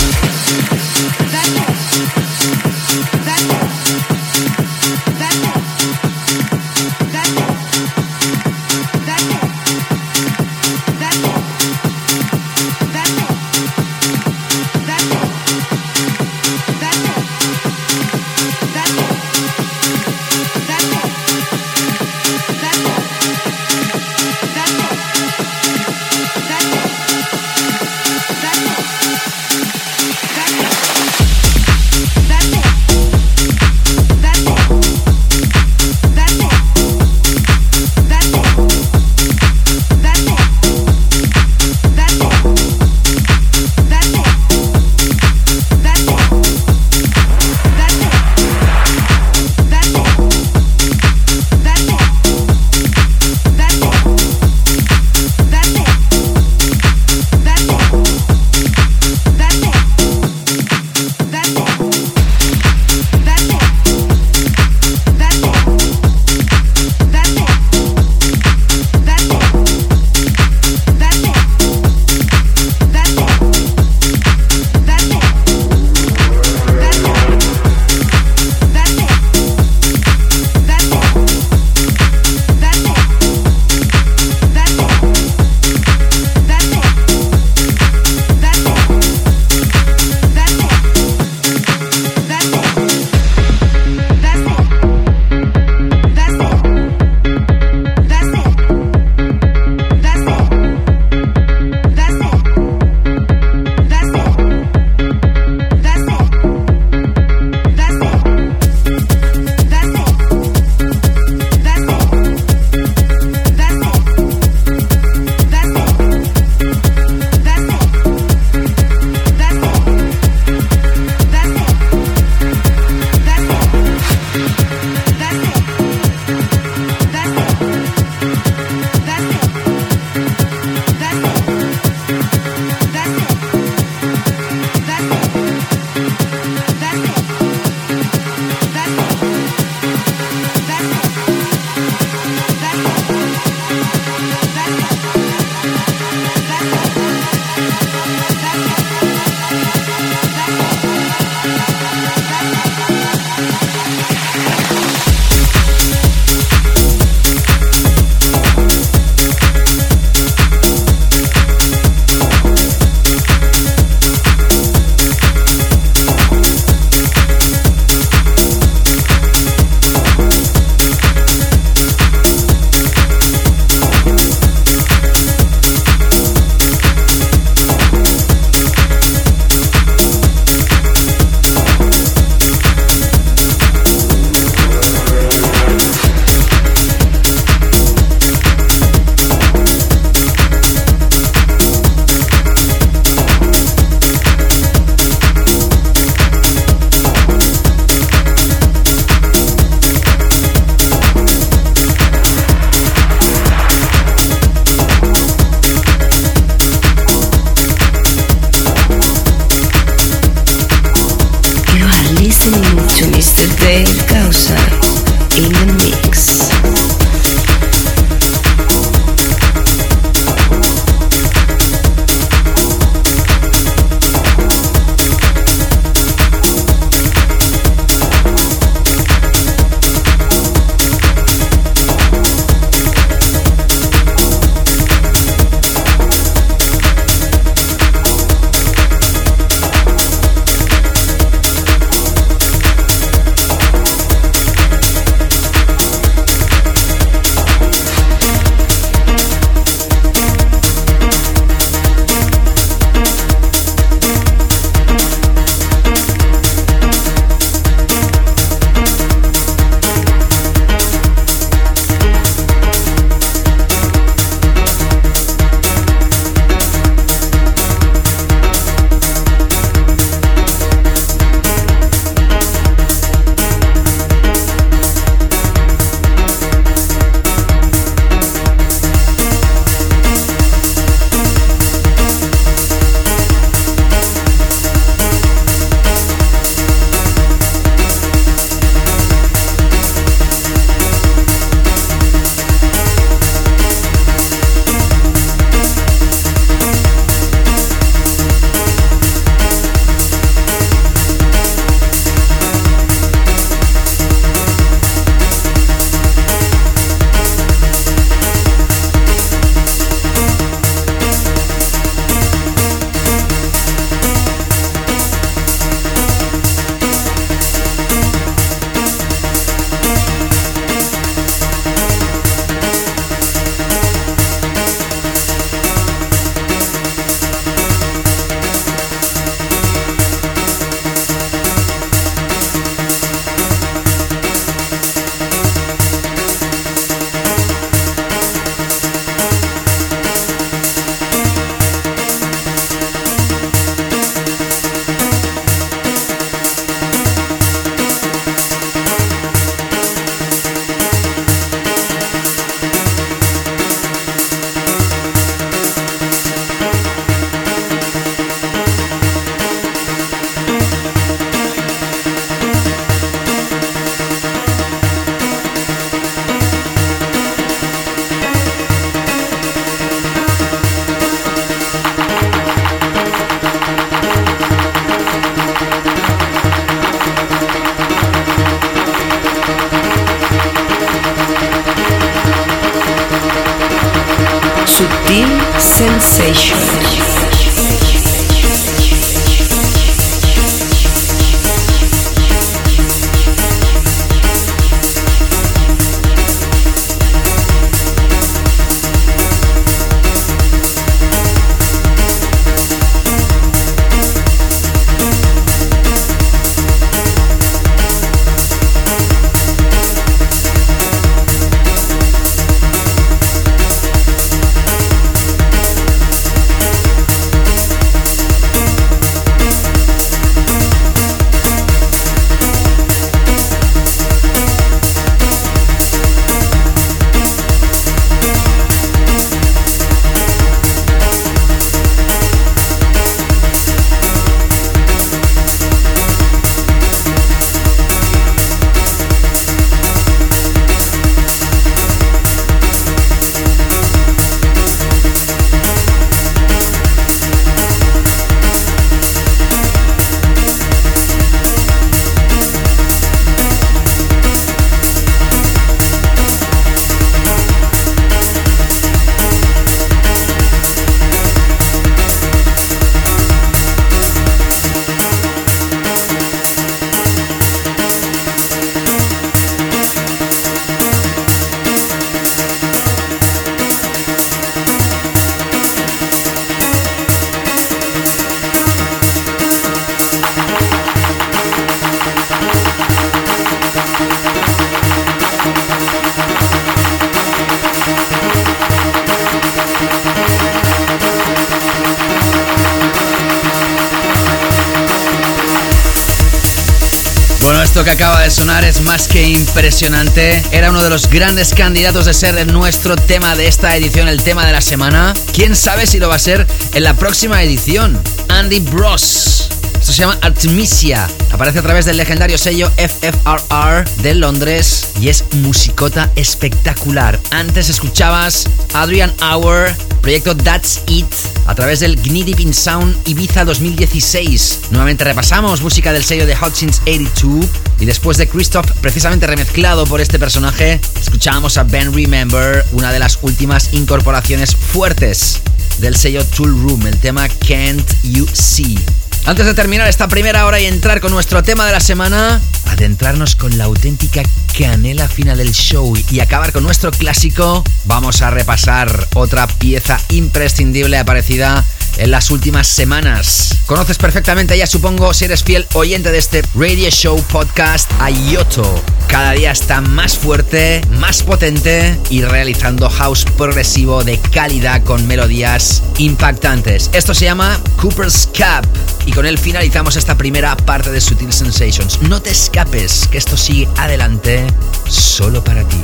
Impresionante. 499.29 500.41
Era 500.51 500.69
uno 500.69 500.83
de 500.83 500.89
los 500.89 501.09
grandes 501.09 501.53
candidatos 501.53 502.05
de 502.05 502.13
ser 502.13 502.47
nuestro 502.47 502.95
tema 502.95 503.35
de 503.35 503.47
esta 503.47 503.75
edición, 503.75 504.07
el 504.07 504.23
tema 504.23 504.45
de 504.45 504.51
la 504.51 504.61
semana. 504.61 505.13
¿Quién 505.33 505.55
sabe 505.55 505.85
si 505.85 505.99
lo 505.99 506.09
va 506.09 506.15
a 506.15 506.19
ser 506.19 506.47
en 506.73 506.83
la 506.83 506.93
próxima 506.95 507.43
edición? 507.43 507.99
Andy 508.29 508.59
Bros. 508.59 509.49
Esto 509.73 509.93
se 509.93 509.99
llama 510.01 510.17
Artemisia. 510.21 511.07
Aparece 511.31 511.59
a 511.59 511.61
través 511.63 511.85
del 511.85 511.97
legendario 511.97 512.37
sello 512.37 512.71
FFRR 512.77 513.83
de 514.03 514.13
Londres 514.15 514.89
y 514.99 515.09
es 515.09 515.25
musicota 515.33 516.09
espectacular. 516.15 517.19
Antes 517.31 517.69
escuchabas 517.69 518.47
Adrian 518.73 519.11
Hour, 519.21 519.73
proyecto 520.01 520.37
That's 520.37 520.81
It, 520.87 521.07
a 521.47 521.55
través 521.55 521.79
del 521.79 521.95
Gnidip 521.95 522.39
in 522.39 522.53
Sound 522.53 522.95
Ibiza 523.07 523.43
2016. 523.43 524.59
Nuevamente 524.69 525.03
repasamos 525.03 525.61
música 525.61 525.91
del 525.93 526.03
sello 526.03 526.27
de 526.27 526.35
Hot 526.35 526.53
Since 526.53 526.81
82 526.83 527.47
y 527.81 527.85
después 527.85 528.17
de 528.17 528.29
Christoph, 528.29 528.69
precisamente 528.79 529.25
remezclado 529.25 529.85
por 529.87 530.01
este 530.01 530.19
personaje, 530.19 530.79
escuchábamos 531.01 531.57
a 531.57 531.63
Ben 531.63 531.91
Remember, 531.91 532.63
una 532.73 532.93
de 532.93 532.99
las 532.99 533.17
últimas 533.23 533.73
incorporaciones 533.73 534.55
fuertes 534.55 535.41
del 535.79 535.95
sello 535.95 536.23
Tool 536.23 536.51
Room, 536.51 536.85
el 536.85 536.99
tema 536.99 537.27
Can't 537.27 537.91
You 538.03 538.27
See. 538.31 538.77
Antes 539.25 539.47
de 539.47 539.55
terminar 539.55 539.87
esta 539.87 540.07
primera 540.07 540.45
hora 540.45 540.59
y 540.59 540.65
entrar 540.65 541.01
con 541.01 541.11
nuestro 541.11 541.41
tema 541.41 541.65
de 541.65 541.71
la 541.71 541.79
semana, 541.79 542.39
adentrarnos 542.65 543.35
con 543.35 543.57
la 543.57 543.63
auténtica 543.63 544.21
canela 544.57 545.07
final 545.07 545.37
del 545.37 545.51
show 545.51 545.97
y 546.11 546.19
acabar 546.19 546.51
con 546.51 546.63
nuestro 546.63 546.91
clásico, 546.91 547.63
vamos 547.85 548.21
a 548.21 548.29
repasar 548.29 549.07
otra 549.15 549.47
pieza 549.47 549.99
imprescindible 550.09 550.99
aparecida 550.99 551.65
en 552.01 552.11
las 552.11 552.31
últimas 552.31 552.67
semanas. 552.67 553.57
Conoces 553.67 553.97
perfectamente 553.97 554.57
ya 554.57 554.65
supongo 554.65 555.13
si 555.13 555.25
eres 555.25 555.43
fiel 555.43 555.67
oyente 555.73 556.11
de 556.11 556.17
este 556.17 556.41
radio 556.55 556.89
show 556.89 557.21
podcast 557.31 557.89
a 557.99 558.09
Yoto. 558.09 558.83
Cada 559.07 559.33
día 559.33 559.51
está 559.51 559.81
más 559.81 560.17
fuerte, 560.17 560.81
más 560.99 561.21
potente 561.21 561.97
y 562.09 562.23
realizando 562.23 562.89
house 562.89 563.25
progresivo 563.37 564.03
de 564.03 564.17
calidad 564.17 564.83
con 564.83 565.05
melodías 565.07 565.83
impactantes. 565.97 566.89
Esto 566.93 567.13
se 567.13 567.25
llama 567.25 567.59
Cooper's 567.79 568.27
Cap 568.35 568.65
y 569.05 569.11
con 569.11 569.25
él 569.25 569.37
finalizamos 569.37 569.95
esta 569.95 570.17
primera 570.17 570.57
parte 570.57 570.91
de 570.91 571.01
Sutil 571.01 571.31
Sensations. 571.31 572.01
No 572.01 572.21
te 572.21 572.31
escapes, 572.31 573.07
que 573.11 573.19
esto 573.19 573.37
sigue 573.37 573.67
adelante 573.77 574.45
solo 574.87 575.43
para 575.43 575.63
ti. 575.67 575.77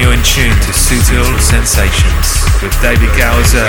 You're 0.00 0.14
in 0.14 0.22
tune 0.22 0.48
to 0.48 0.72
Sutil 0.72 1.38
Sensations 1.38 2.42
with 2.62 2.72
David 2.80 3.14
Gowser. 3.18 3.68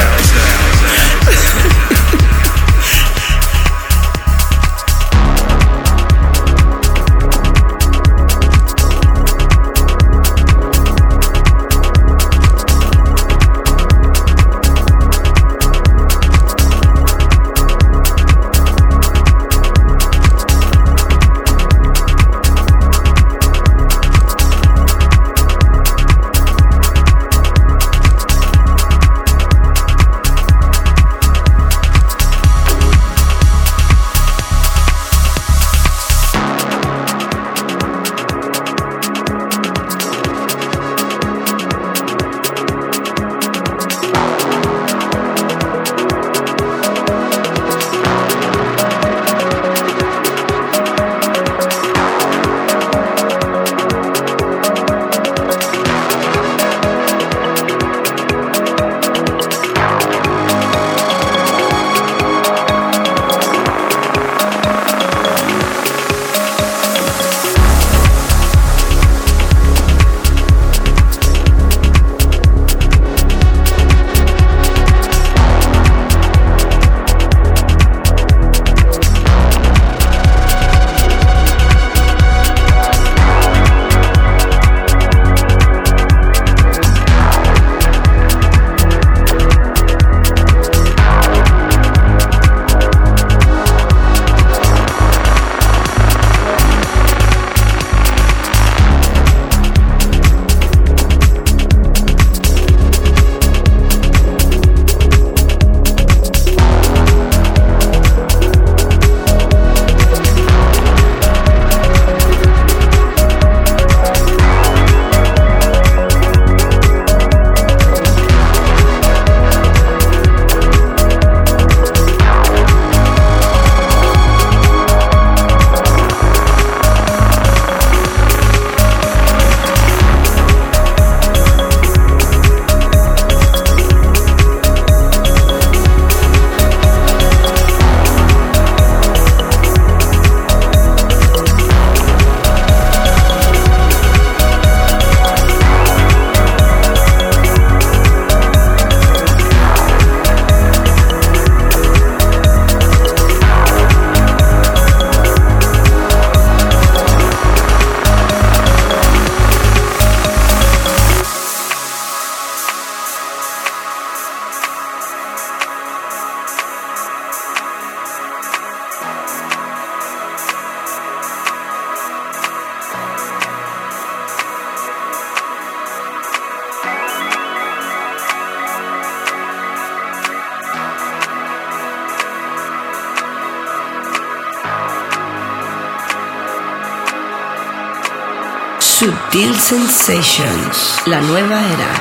Sensations, 189.72 191.02
la 191.06 191.22
nueva 191.22 191.62
era. 191.66 192.01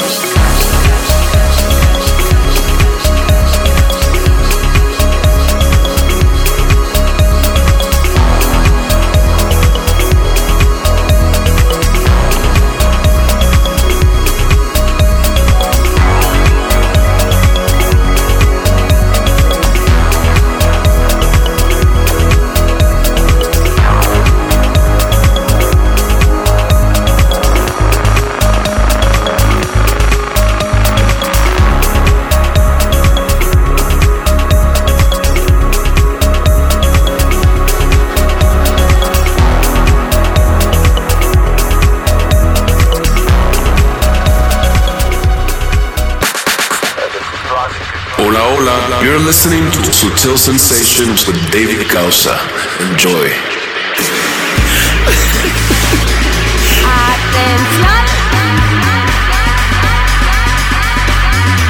Hola, 48.33 48.71
hola. 48.87 49.03
You're 49.03 49.19
listening 49.19 49.69
to 49.71 49.79
Sutil 49.91 50.37
Sensations 50.37 51.27
with 51.27 51.35
David 51.51 51.89
Gausa. 51.89 52.39
Enjoy. 52.79 53.27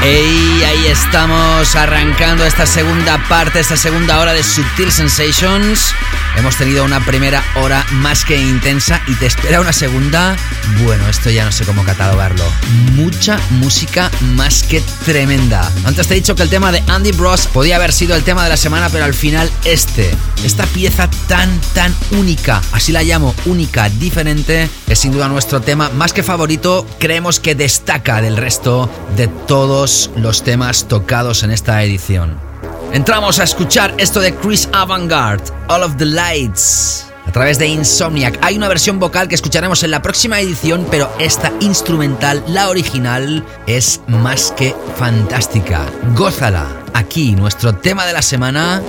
Ey, 0.03 0.63
ahí 0.63 0.87
estamos 0.87 1.75
arrancando 1.75 2.43
esta 2.43 2.65
segunda 2.65 3.23
parte, 3.29 3.59
esta 3.59 3.77
segunda 3.77 4.19
hora 4.19 4.33
de 4.33 4.41
Subtil 4.41 4.91
Sensations. 4.91 5.93
Hemos 6.35 6.55
tenido 6.55 6.83
una 6.85 7.05
primera 7.05 7.43
hora 7.55 7.85
más 7.91 8.25
que 8.25 8.35
intensa 8.35 8.99
y 9.05 9.13
te 9.15 9.27
espera 9.27 9.61
una 9.61 9.73
segunda. 9.73 10.35
Bueno, 10.83 11.07
esto 11.07 11.29
ya 11.29 11.45
no 11.45 11.51
sé 11.51 11.65
cómo 11.65 11.83
catalogarlo. 11.83 12.43
Mucha 12.93 13.39
música 13.51 14.09
más 14.33 14.63
que 14.63 14.81
tremenda. 15.05 15.69
Antes 15.83 16.07
te 16.07 16.13
he 16.13 16.17
dicho 16.17 16.35
que 16.35 16.43
el 16.43 16.49
tema 16.49 16.71
de 16.71 16.81
Andy 16.87 17.11
Bros 17.11 17.45
podía 17.47 17.75
haber 17.75 17.91
sido 17.93 18.15
el 18.15 18.23
tema 18.23 18.43
de 18.43 18.49
la 18.49 18.57
semana, 18.57 18.89
pero 18.89 19.05
al 19.05 19.13
final 19.13 19.51
este, 19.65 20.09
esta 20.43 20.65
pieza 20.67 21.09
tan, 21.27 21.61
tan 21.75 21.93
única, 22.11 22.61
así 22.71 22.91
la 22.91 23.03
llamo, 23.03 23.35
única, 23.45 23.89
diferente, 23.89 24.69
es 24.87 24.99
sin 24.99 25.11
duda 25.11 25.27
nuestro 25.27 25.61
tema 25.61 25.89
más 25.89 26.13
que 26.13 26.23
favorito. 26.23 26.87
Creemos 26.97 27.39
que 27.39 27.53
destaca 27.55 28.21
del 28.21 28.37
resto 28.37 28.89
de 29.17 29.27
todos 29.27 29.90
los 30.15 30.43
temas 30.43 30.87
tocados 30.87 31.43
en 31.43 31.51
esta 31.51 31.83
edición. 31.83 32.37
Entramos 32.93 33.39
a 33.39 33.43
escuchar 33.43 33.93
esto 33.97 34.19
de 34.19 34.35
Chris 34.35 34.67
Avantgarde, 34.73 35.43
All 35.67 35.83
of 35.83 35.95
the 35.97 36.05
Lights. 36.05 37.05
A 37.25 37.31
través 37.31 37.57
de 37.57 37.67
Insomniac 37.67 38.37
hay 38.41 38.57
una 38.57 38.67
versión 38.67 38.99
vocal 38.99 39.27
que 39.27 39.35
escucharemos 39.35 39.83
en 39.83 39.91
la 39.91 40.01
próxima 40.01 40.39
edición, 40.39 40.87
pero 40.91 41.09
esta 41.19 41.51
instrumental, 41.61 42.43
la 42.47 42.69
original, 42.69 43.45
es 43.67 44.01
más 44.07 44.51
que 44.57 44.75
fantástica. 44.97 45.85
Gózala. 46.15 46.67
Aquí 46.93 47.31
nuestro 47.31 47.73
tema 47.73 48.05
de 48.05 48.13
la 48.13 48.21
semana, 48.21 48.81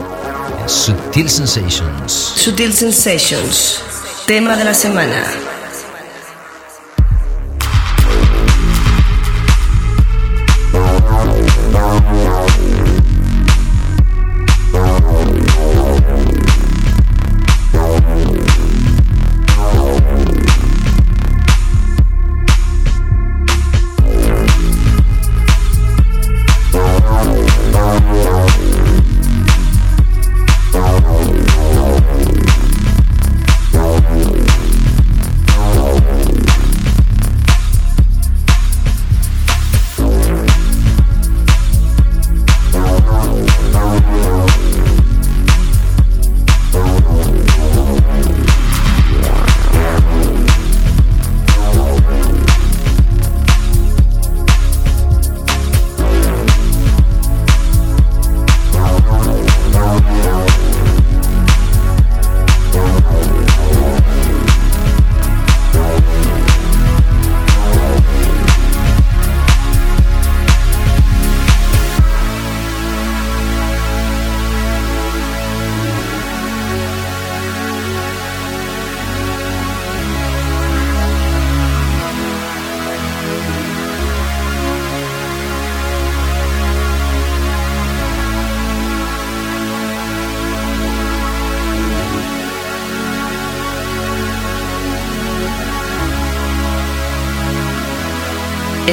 Sutil 0.67 1.31
Sensations. 1.31 2.13
Sutil 2.13 2.73
Sensations, 2.73 3.81
tema 4.27 4.57
de 4.57 4.65
la 4.65 4.75
semana. 4.75 5.52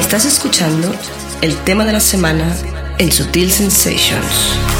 Estás 0.00 0.24
escuchando 0.24 0.92
el 1.42 1.54
tema 1.58 1.84
de 1.84 1.92
la 1.92 2.00
semana 2.00 2.56
en 2.98 3.12
Sutil 3.12 3.52
Sensations. 3.52 4.79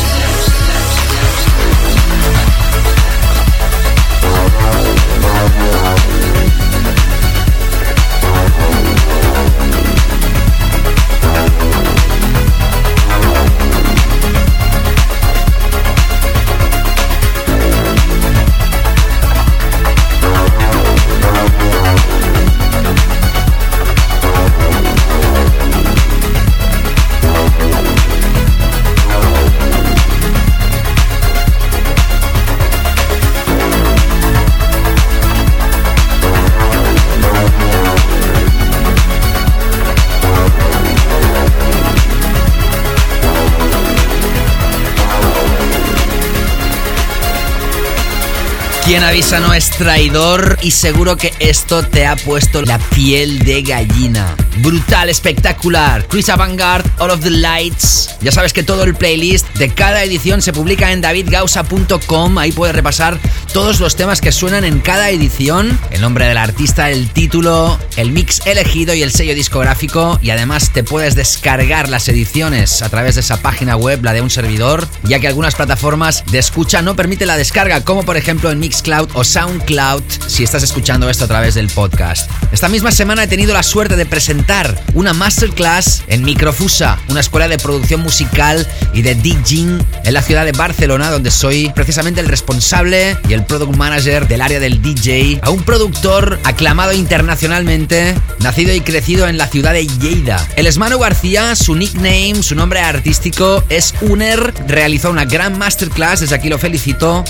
Quien 49.01 49.09
avisa 49.09 49.39
no 49.39 49.51
es 49.51 49.71
traidor 49.71 50.59
y 50.61 50.69
seguro 50.69 51.17
que 51.17 51.33
esto 51.39 51.81
te 51.81 52.05
ha 52.05 52.15
puesto 52.15 52.61
la 52.61 52.77
piel 52.77 53.39
de 53.39 53.63
gallina. 53.63 54.35
Brutal, 54.57 55.09
espectacular. 55.09 56.07
Chris 56.07 56.29
Avantgarde, 56.29 56.87
All 56.99 57.09
of 57.09 57.21
the 57.21 57.31
Lights. 57.31 58.11
Ya 58.21 58.31
sabes 58.31 58.53
que 58.53 58.61
todo 58.61 58.83
el 58.83 58.93
playlist 58.93 59.47
de 59.55 59.73
cada 59.73 60.03
edición 60.03 60.43
se 60.43 60.53
publica 60.53 60.91
en 60.91 61.01
davidgausa.com. 61.01 62.37
Ahí 62.37 62.51
puedes 62.51 62.75
repasar 62.75 63.17
todos 63.53 63.79
los 63.81 63.95
temas 63.95 64.21
que 64.21 64.31
suenan 64.31 64.63
en 64.63 64.79
cada 64.79 65.09
edición, 65.09 65.77
el 65.91 66.01
nombre 66.01 66.25
del 66.25 66.37
artista, 66.37 66.89
el 66.89 67.09
título, 67.09 67.77
el 67.97 68.11
mix 68.11 68.41
elegido 68.45 68.93
y 68.93 69.03
el 69.03 69.11
sello 69.11 69.35
discográfico. 69.35 70.19
Y 70.21 70.29
además 70.29 70.71
te 70.71 70.83
puedes 70.83 71.15
descargar 71.15 71.89
las 71.89 72.07
ediciones 72.07 72.81
a 72.81 72.89
través 72.89 73.15
de 73.15 73.21
esa 73.21 73.41
página 73.41 73.75
web, 73.75 74.03
la 74.03 74.13
de 74.13 74.21
un 74.21 74.29
servidor, 74.29 74.87
ya 75.03 75.19
que 75.19 75.27
algunas 75.27 75.55
plataformas 75.55 76.23
de 76.31 76.39
escucha 76.39 76.81
no 76.81 76.95
permiten 76.95 77.27
la 77.27 77.37
descarga, 77.37 77.83
como 77.83 78.03
por 78.03 78.15
ejemplo 78.15 78.51
en 78.51 78.59
Mixcloud 78.59 79.09
o 79.13 79.23
SoundCloud, 79.23 80.03
si 80.27 80.43
estás 80.43 80.63
escuchando 80.63 81.09
esto 81.09 81.25
a 81.25 81.27
través 81.27 81.55
del 81.55 81.67
podcast. 81.67 82.29
Esta 82.51 82.69
misma 82.69 82.91
semana 82.91 83.23
he 83.23 83.27
tenido 83.27 83.53
la 83.53 83.63
suerte 83.63 83.95
de 83.95 84.05
presentar 84.05 84.81
una 84.93 85.13
masterclass 85.13 86.03
en 86.07 86.23
Microfusa, 86.23 86.99
una 87.09 87.19
escuela 87.19 87.47
de 87.47 87.57
producción 87.57 88.01
musical 88.01 88.67
y 88.93 89.01
de 89.01 89.15
DJing 89.15 89.79
en 90.03 90.13
la 90.13 90.21
ciudad 90.21 90.45
de 90.45 90.51
Barcelona, 90.53 91.11
donde 91.11 91.31
soy 91.31 91.71
precisamente 91.75 92.21
el 92.21 92.27
responsable 92.27 93.17
y 93.27 93.33
el 93.33 93.40
product 93.45 93.75
manager 93.75 94.27
del 94.27 94.41
área 94.41 94.59
del 94.59 94.81
DJ, 94.81 95.39
a 95.41 95.49
un 95.49 95.63
productor 95.63 96.39
aclamado 96.43 96.93
internacionalmente, 96.93 98.15
nacido 98.39 98.73
y 98.73 98.81
crecido 98.81 99.27
en 99.27 99.37
la 99.37 99.47
ciudad 99.47 99.73
de 99.73 99.87
Lleida. 99.87 100.45
El 100.55 100.67
Esmano 100.67 100.99
García, 100.99 101.55
su 101.55 101.75
nickname, 101.75 102.41
su 102.41 102.55
nombre 102.55 102.79
artístico 102.79 103.63
es 103.69 103.93
Uner, 104.01 104.53
realizó 104.67 105.09
una 105.09 105.25
gran 105.25 105.57
masterclass, 105.57 106.21
desde 106.21 106.35
aquí 106.35 106.49
lo 106.49 106.57
felicito. 106.57 107.23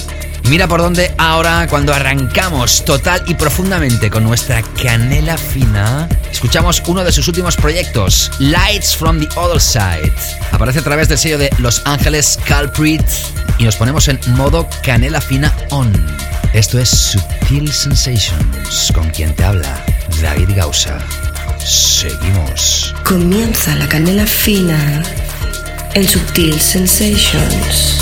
Mira 0.49 0.67
por 0.67 0.81
dónde 0.81 1.13
ahora, 1.17 1.67
cuando 1.69 1.93
arrancamos 1.93 2.83
total 2.83 3.23
y 3.27 3.35
profundamente 3.35 4.09
con 4.09 4.23
nuestra 4.23 4.61
canela 4.81 5.37
fina, 5.37 6.09
escuchamos 6.41 6.81
uno 6.87 7.03
de 7.03 7.11
sus 7.11 7.27
últimos 7.27 7.55
proyectos, 7.55 8.31
Lights 8.39 8.95
from 8.95 9.19
the 9.19 9.29
Other 9.39 9.61
Side. 9.61 10.11
Aparece 10.51 10.79
a 10.79 10.81
través 10.81 11.07
del 11.07 11.19
sello 11.19 11.37
de 11.37 11.51
Los 11.59 11.83
Ángeles 11.85 12.39
Culprit 12.47 13.03
y 13.59 13.65
nos 13.65 13.75
ponemos 13.75 14.07
en 14.07 14.19
modo 14.29 14.67
canela 14.81 15.21
fina 15.21 15.55
on. 15.69 15.93
Esto 16.53 16.79
es 16.79 16.89
Subtil 16.89 17.71
Sensations, 17.71 18.91
con 18.91 19.07
quien 19.11 19.35
te 19.35 19.43
habla 19.43 19.85
David 20.19 20.49
Gausa. 20.55 20.97
Seguimos. 21.63 22.95
Comienza 23.05 23.75
la 23.75 23.87
canela 23.87 24.25
fina 24.25 25.03
en 25.93 26.09
Subtil 26.09 26.59
Sensations. 26.59 28.01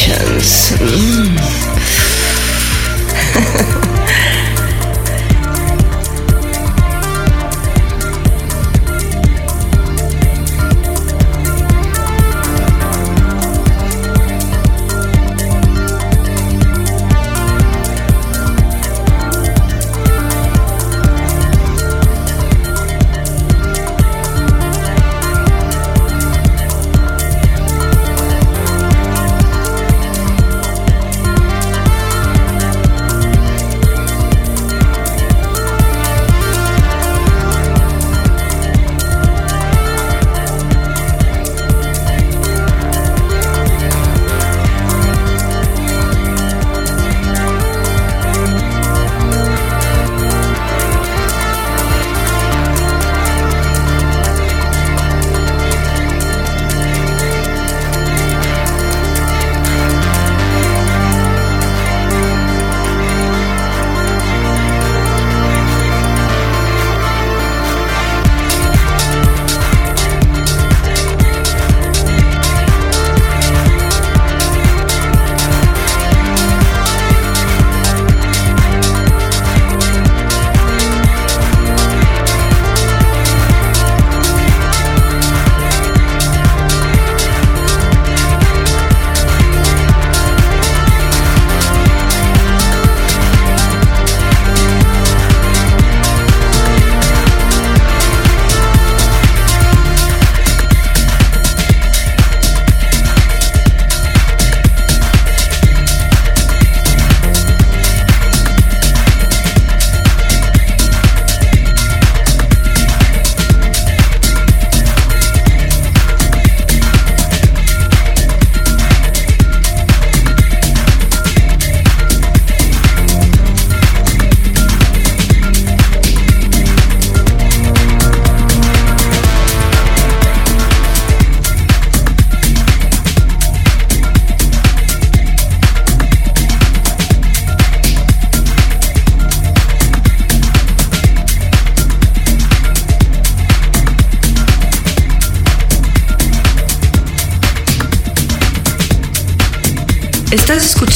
Sensations. 0.00 0.70
Mm. 0.80 1.19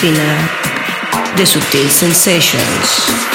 Fina 0.00 0.48
de 1.36 1.44
Sutil 1.44 1.90
Sensations. 1.90 3.27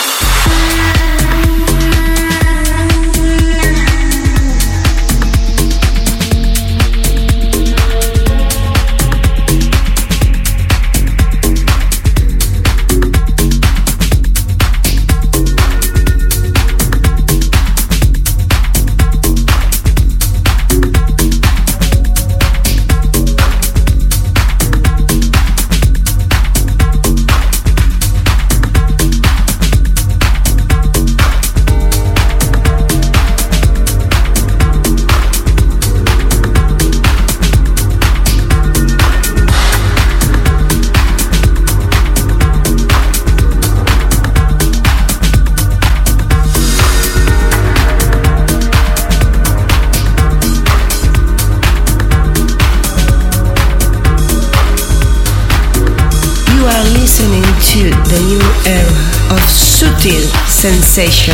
Sensations. 60.94 61.33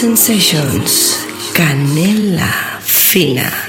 Sensations. 0.00 1.26
Canela 1.52 2.78
Fina. 2.78 3.67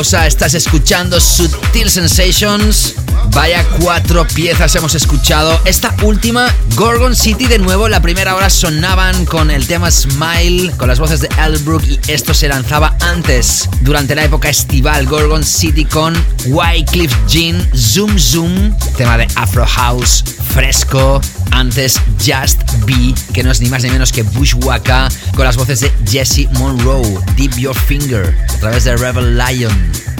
Estás 0.00 0.54
escuchando 0.54 1.20
Sutil 1.20 1.90
Sensations. 1.90 2.94
Vaya 3.34 3.62
cuatro 3.80 4.26
piezas 4.26 4.74
hemos 4.74 4.94
escuchado. 4.94 5.60
Esta 5.66 5.94
última, 6.02 6.48
Gorgon 6.74 7.14
City, 7.14 7.44
de 7.44 7.58
nuevo, 7.58 7.86
la 7.86 8.00
primera 8.00 8.34
hora 8.34 8.48
sonaban 8.48 9.26
con 9.26 9.50
el 9.50 9.66
tema 9.66 9.90
Smile, 9.90 10.72
con 10.78 10.88
las 10.88 10.98
voces 10.98 11.20
de 11.20 11.28
Elbrook 11.38 11.84
y 11.84 12.00
esto 12.08 12.32
se 12.32 12.48
lanzaba 12.48 12.96
antes, 13.00 13.68
durante 13.82 14.14
la 14.14 14.24
época 14.24 14.48
estival, 14.48 15.04
Gorgon 15.04 15.44
City 15.44 15.84
con 15.84 16.14
Wycliffe 16.46 17.14
Jean, 17.28 17.70
Zoom 17.76 18.18
Zoom, 18.18 18.74
tema 18.96 19.18
de 19.18 19.28
Afro 19.36 19.66
House, 19.66 20.24
fresco. 20.54 21.20
Antes 21.52 22.00
Just 22.18 22.62
Be, 22.86 23.14
que 23.32 23.42
no 23.42 23.50
es 23.50 23.60
ni 23.60 23.68
más 23.68 23.82
ni 23.82 23.90
menos 23.90 24.12
que 24.12 24.22
Bushwaka, 24.22 25.08
con 25.34 25.44
las 25.44 25.56
voces 25.56 25.80
de 25.80 25.92
Jesse 26.08 26.48
Monroe, 26.52 27.18
Deep 27.36 27.56
Your 27.56 27.76
Finger, 27.76 28.36
a 28.48 28.58
través 28.58 28.84
de 28.84 28.96
Rebel 28.96 29.36
Lion. 29.36 29.72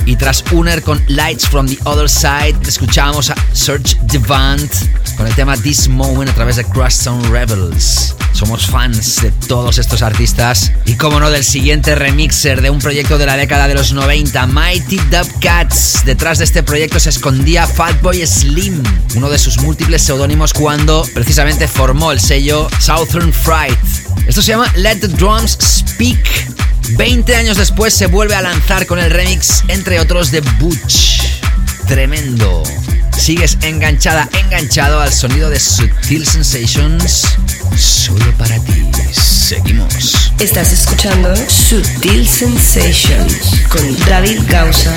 Y 0.06 0.16
tras 0.16 0.42
Uner 0.52 0.82
con 0.82 1.02
Lights 1.08 1.46
from 1.46 1.66
the 1.66 1.78
Other 1.84 2.08
Side, 2.08 2.56
escuchábamos 2.66 3.30
a 3.30 3.34
Search 3.52 3.96
Devant 4.02 4.72
con 5.16 5.26
el 5.26 5.34
tema 5.34 5.56
This 5.56 5.88
Moment 5.88 6.30
a 6.30 6.34
través 6.34 6.56
de 6.56 6.64
Crosstown 6.64 7.22
Rebels. 7.30 8.09
Somos 8.40 8.68
fans 8.68 9.20
de 9.20 9.32
todos 9.32 9.76
estos 9.76 10.00
artistas 10.00 10.72
y 10.86 10.94
como 10.94 11.20
no 11.20 11.28
del 11.28 11.44
siguiente 11.44 11.94
remixer 11.94 12.62
de 12.62 12.70
un 12.70 12.78
proyecto 12.78 13.18
de 13.18 13.26
la 13.26 13.36
década 13.36 13.68
de 13.68 13.74
los 13.74 13.92
90, 13.92 14.46
Mighty 14.46 14.96
Dub 14.96 15.40
Cats. 15.42 16.06
Detrás 16.06 16.38
de 16.38 16.44
este 16.44 16.62
proyecto 16.62 16.98
se 16.98 17.10
escondía 17.10 17.66
Fatboy 17.66 18.26
Slim, 18.26 18.82
uno 19.14 19.28
de 19.28 19.38
sus 19.38 19.58
múltiples 19.58 20.00
seudónimos 20.00 20.54
cuando 20.54 21.06
precisamente 21.12 21.68
formó 21.68 22.12
el 22.12 22.18
sello 22.18 22.66
Southern 22.80 23.30
Fright. 23.30 23.78
Esto 24.26 24.40
se 24.40 24.52
llama 24.52 24.72
Let 24.74 25.00
the 25.00 25.08
Drums 25.08 25.58
Speak. 25.60 26.26
20 26.96 27.36
años 27.36 27.58
después 27.58 27.92
se 27.92 28.06
vuelve 28.06 28.36
a 28.36 28.40
lanzar 28.40 28.86
con 28.86 28.98
el 28.98 29.10
remix, 29.10 29.64
entre 29.68 30.00
otros, 30.00 30.30
de 30.30 30.40
Butch. 30.58 31.20
Tremendo. 31.86 32.62
Sigues 33.18 33.58
enganchada, 33.60 34.30
enganchado 34.32 34.98
al 34.98 35.12
sonido 35.12 35.50
de 35.50 35.60
Sutil 35.60 36.26
Sensations. 36.26 37.26
Solo 37.80 38.30
para 38.36 38.58
ti. 38.58 38.84
Seguimos. 39.10 40.32
Estás 40.38 40.70
escuchando 40.70 41.34
Sutil 41.48 42.28
Sensations 42.28 43.62
con 43.70 43.98
David 44.06 44.42
Gausa. 44.48 44.94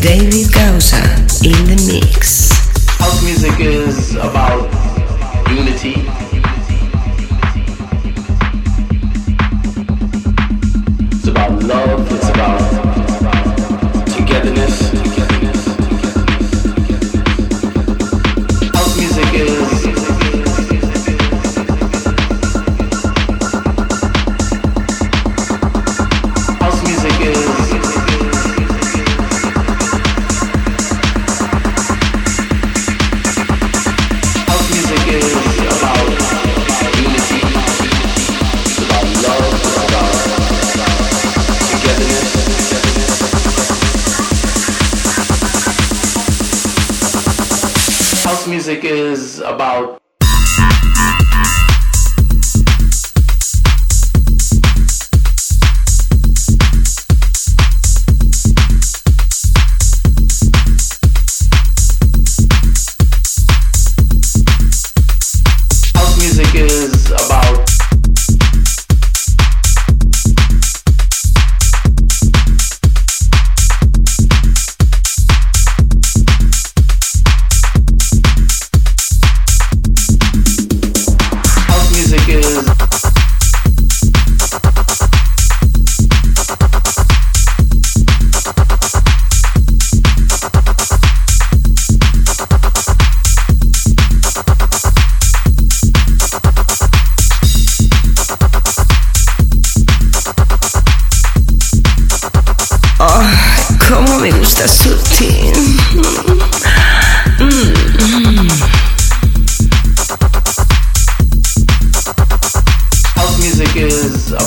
Daily 0.00 0.47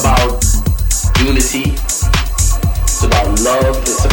about 0.01 0.43
unity. 1.19 1.73
It's 1.77 3.03
about 3.03 3.39
love. 3.41 3.77
It's 3.81 4.05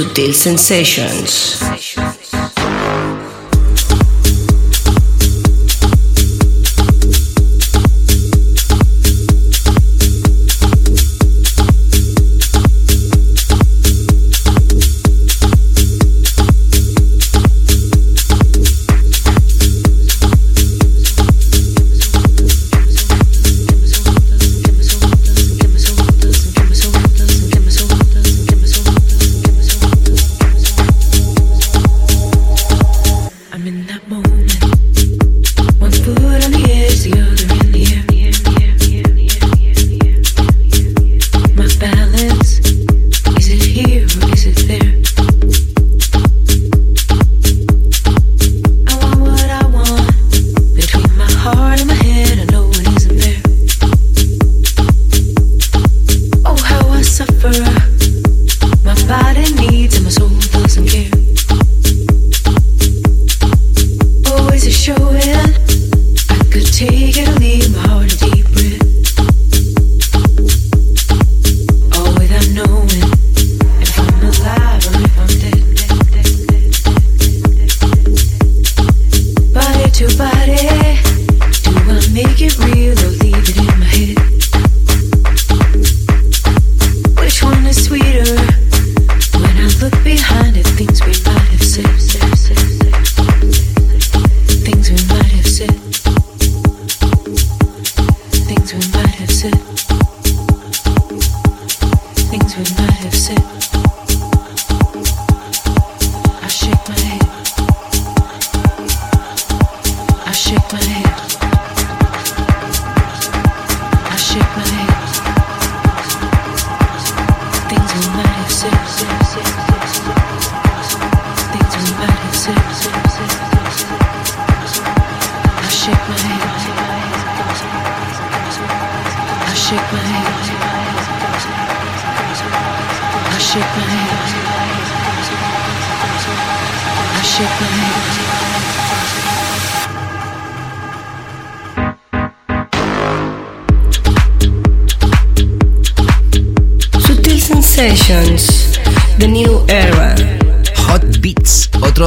Sutil 0.00 0.32
Sensations. 0.32 1.59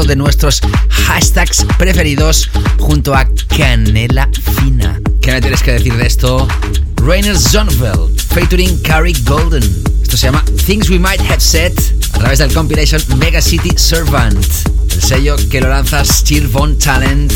De 0.07 0.15
nuestros 0.17 0.59
hashtags 0.89 1.65
preferidos 1.77 2.49
junto 2.77 3.15
a 3.15 3.25
Canela 3.47 4.29
Fina. 4.57 4.99
¿Qué 5.21 5.31
me 5.31 5.39
tienes 5.39 5.63
que 5.63 5.71
decir 5.71 5.95
de 5.95 6.05
esto? 6.05 6.45
Rainer 6.97 7.37
Zonveld, 7.37 8.19
featuring 8.33 8.77
Carrie 8.81 9.15
Golden. 9.23 9.63
Esto 10.01 10.17
se 10.17 10.27
llama 10.27 10.43
Things 10.65 10.89
We 10.89 10.99
Might 10.99 11.21
Have 11.29 11.39
Said 11.39 11.73
a 12.15 12.17
través 12.19 12.39
del 12.39 12.53
compilation 12.53 13.01
Mega 13.17 13.41
City 13.41 13.71
Servant, 13.77 14.45
el 14.91 15.01
sello 15.01 15.37
que 15.49 15.61
lo 15.61 15.69
lanza 15.69 16.03
Steel 16.03 16.47
Von 16.47 16.77
Talent. 16.77 17.31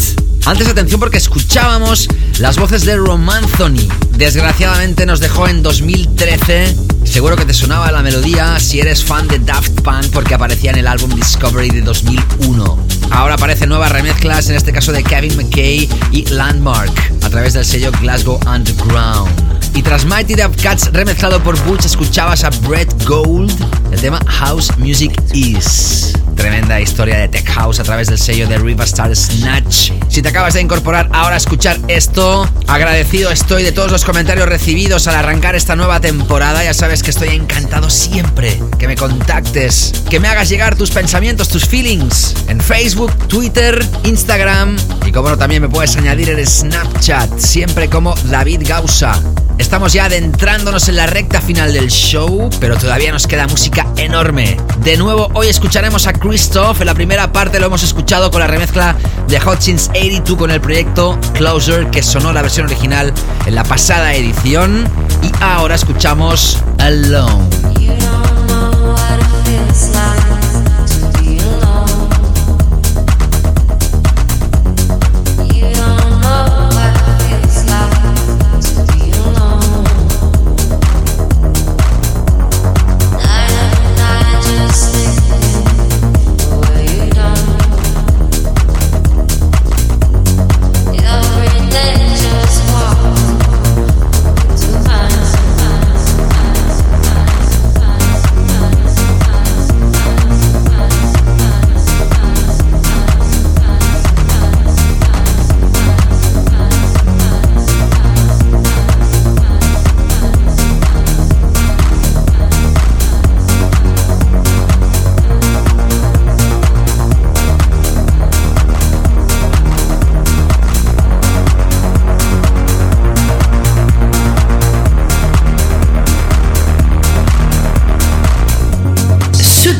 Antes 0.45 0.67
atención 0.67 0.99
porque 0.99 1.17
escuchábamos 1.17 2.09
las 2.39 2.57
voces 2.57 2.83
de 2.83 2.97
Romanthony. 2.97 3.87
Desgraciadamente 4.17 5.05
nos 5.05 5.21
dejó 5.21 5.47
en 5.47 5.63
2013 5.63 6.75
Seguro 7.09 7.35
que 7.35 7.45
te 7.45 7.53
sonaba 7.53 7.91
la 7.91 8.01
melodía 8.03 8.59
si 8.59 8.79
eres 8.79 9.03
fan 9.03 9.27
de 9.27 9.39
Daft 9.39 9.81
Punk 9.81 10.07
porque 10.13 10.35
aparecía 10.35 10.71
en 10.71 10.77
el 10.77 10.87
álbum 10.87 11.09
Discovery 11.15 11.69
de 11.69 11.81
2001. 11.81 12.87
Ahora 13.11 13.35
aparecen 13.35 13.69
nuevas 13.69 13.91
remezclas, 13.91 14.49
en 14.49 14.55
este 14.55 14.71
caso 14.71 14.91
de 14.91 15.03
Kevin 15.03 15.35
McKay 15.35 15.89
y 16.11 16.25
Landmark, 16.25 16.91
a 17.23 17.29
través 17.29 17.53
del 17.53 17.65
sello 17.65 17.91
Glasgow 18.01 18.39
Underground. 18.45 19.31
Y 19.73 19.81
tras 19.81 20.05
Mighty 20.05 20.35
Dub 20.35 20.55
Cats 20.61 20.91
remezclado 20.93 21.41
por 21.41 21.59
Butch, 21.65 21.85
escuchabas 21.85 22.43
a 22.43 22.49
Brett 22.49 22.91
Gold, 23.05 23.51
el 23.91 23.99
tema 23.99 24.19
House 24.27 24.71
Music 24.77 25.11
Is. 25.33 26.06
Tremenda 26.37 26.79
historia 26.79 27.17
de 27.17 27.27
Tech 27.27 27.49
House 27.49 27.79
a 27.79 27.83
través 27.83 28.07
del 28.07 28.19
sello 28.19 28.47
de 28.47 28.59
Riverstar 28.59 29.13
Snatch. 29.15 29.91
Si 30.07 30.21
te 30.21 30.29
acabas 30.29 30.53
de 30.53 30.61
incorporar 30.61 31.09
ahora 31.11 31.33
a 31.33 31.37
escuchar 31.37 31.79
esto, 31.87 32.47
agradecido 32.67 33.31
estoy 33.31 33.63
de 33.63 33.71
todos 33.71 33.91
los 33.91 34.05
comentarios 34.05 34.47
recibidos 34.47 35.07
al 35.07 35.15
arrancar 35.15 35.55
esta 35.55 35.75
nueva 35.75 35.99
temporada. 35.99 36.63
Ya 36.63 36.75
sabes 36.75 37.01
que 37.01 37.09
estoy 37.09 37.29
encantado 37.29 37.89
siempre 37.89 38.61
que 38.77 38.87
me 38.87 38.95
contactes, 38.95 39.91
que 40.09 40.19
me 40.19 40.27
hagas 40.27 40.47
llegar 40.49 40.75
tus 40.75 40.91
pensamientos, 40.91 41.49
tus 41.49 41.65
feelings 41.65 42.35
en 42.47 42.61
Facebook, 42.61 43.11
Twitter, 43.27 43.83
Instagram 44.03 44.77
y 45.05 45.11
como 45.11 45.29
no 45.29 45.37
también 45.37 45.63
me 45.63 45.69
puedes 45.69 45.97
añadir 45.97 46.29
en 46.29 46.45
Snapchat, 46.45 47.39
siempre 47.39 47.89
como 47.89 48.13
David 48.25 48.61
Gausa. 48.63 49.19
Estamos 49.57 49.93
ya 49.93 50.05
adentrándonos 50.05 50.87
en 50.87 50.95
la 50.95 51.07
recta 51.07 51.41
final 51.41 51.73
del 51.73 51.89
show, 51.89 52.49
pero 52.59 52.77
todavía 52.77 53.11
nos 53.11 53.27
queda 53.27 53.47
música 53.47 53.87
enorme. 53.97 54.57
De 54.83 54.97
nuevo, 54.97 55.29
hoy 55.33 55.47
escucharemos 55.47 56.07
a 56.07 56.13
Christoph. 56.13 56.79
En 56.81 56.87
la 56.87 56.93
primera 56.93 57.31
parte 57.31 57.59
lo 57.59 57.65
hemos 57.65 57.83
escuchado 57.83 58.29
con 58.29 58.39
la 58.39 58.47
remezcla 58.47 58.95
de 59.27 59.39
Hot 59.39 59.57
82 59.57 60.37
con 60.37 60.51
el 60.51 60.61
proyecto 60.61 61.19
Closer, 61.33 61.89
que 61.89 62.03
sonó 62.03 62.31
la 62.33 62.41
versión 62.41 62.67
original 62.67 63.13
en 63.45 63.55
la 63.55 63.63
pasada 63.63 64.13
edición. 64.13 64.87
Y 65.23 65.31
ahora 65.41 65.75
escuchamos 65.75 66.57
Alone. 66.77 67.49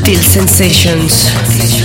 Feel 0.08 0.22
sensations. 0.22 1.77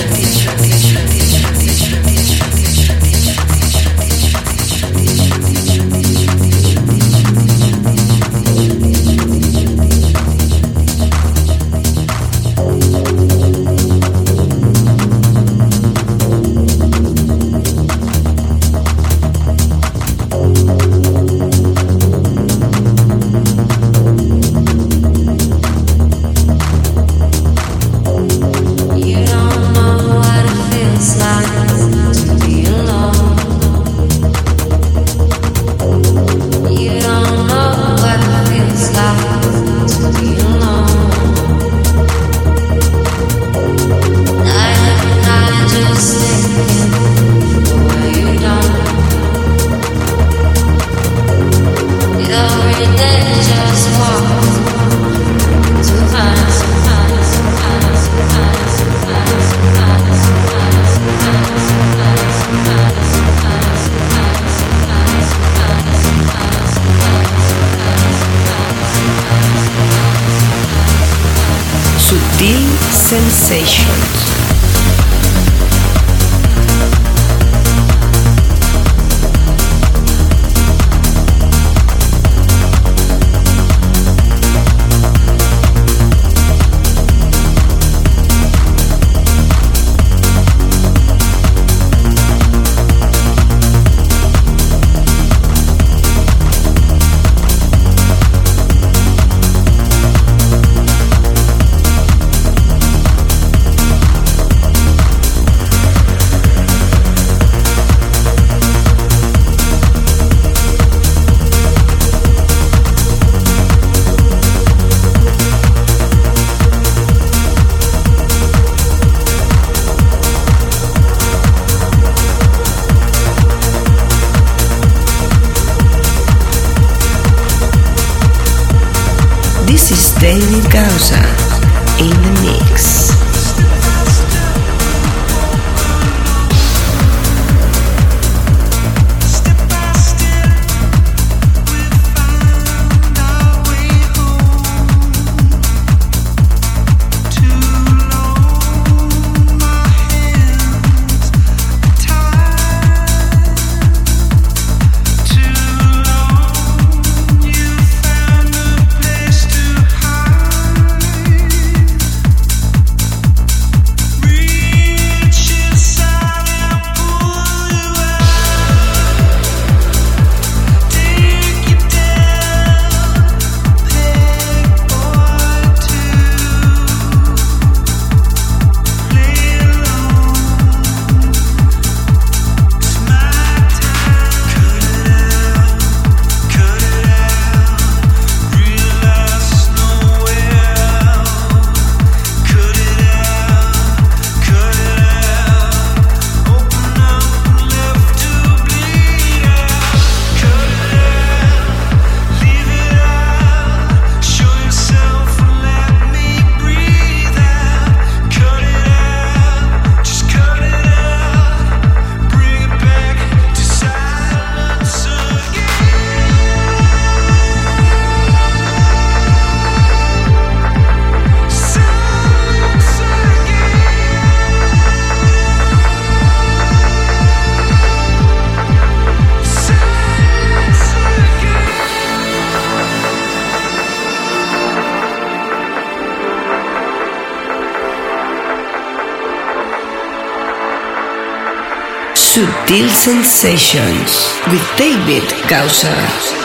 Sutil 242.73 242.89
Sensations 242.89 244.41
with 244.49 244.77
David 244.77 245.29
Gausa. 245.47 246.42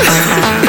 Uh-huh. 0.00 0.64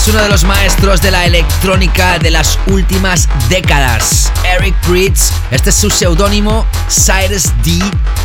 dudas 0.00 0.08
uno 0.08 0.22
de 0.22 0.28
los 0.28 0.44
maestros 0.44 1.02
de 1.02 1.10
la 1.10 1.26
electrónica 1.26 2.18
de 2.18 2.30
las 2.30 2.58
últimas 2.66 3.28
décadas, 3.48 4.32
Eric 4.44 4.74
Pritz. 4.86 5.32
Este 5.50 5.70
es 5.70 5.76
su 5.76 5.90
seudónimo, 5.90 6.66
Cyrus 6.88 7.50
D. 7.62 7.78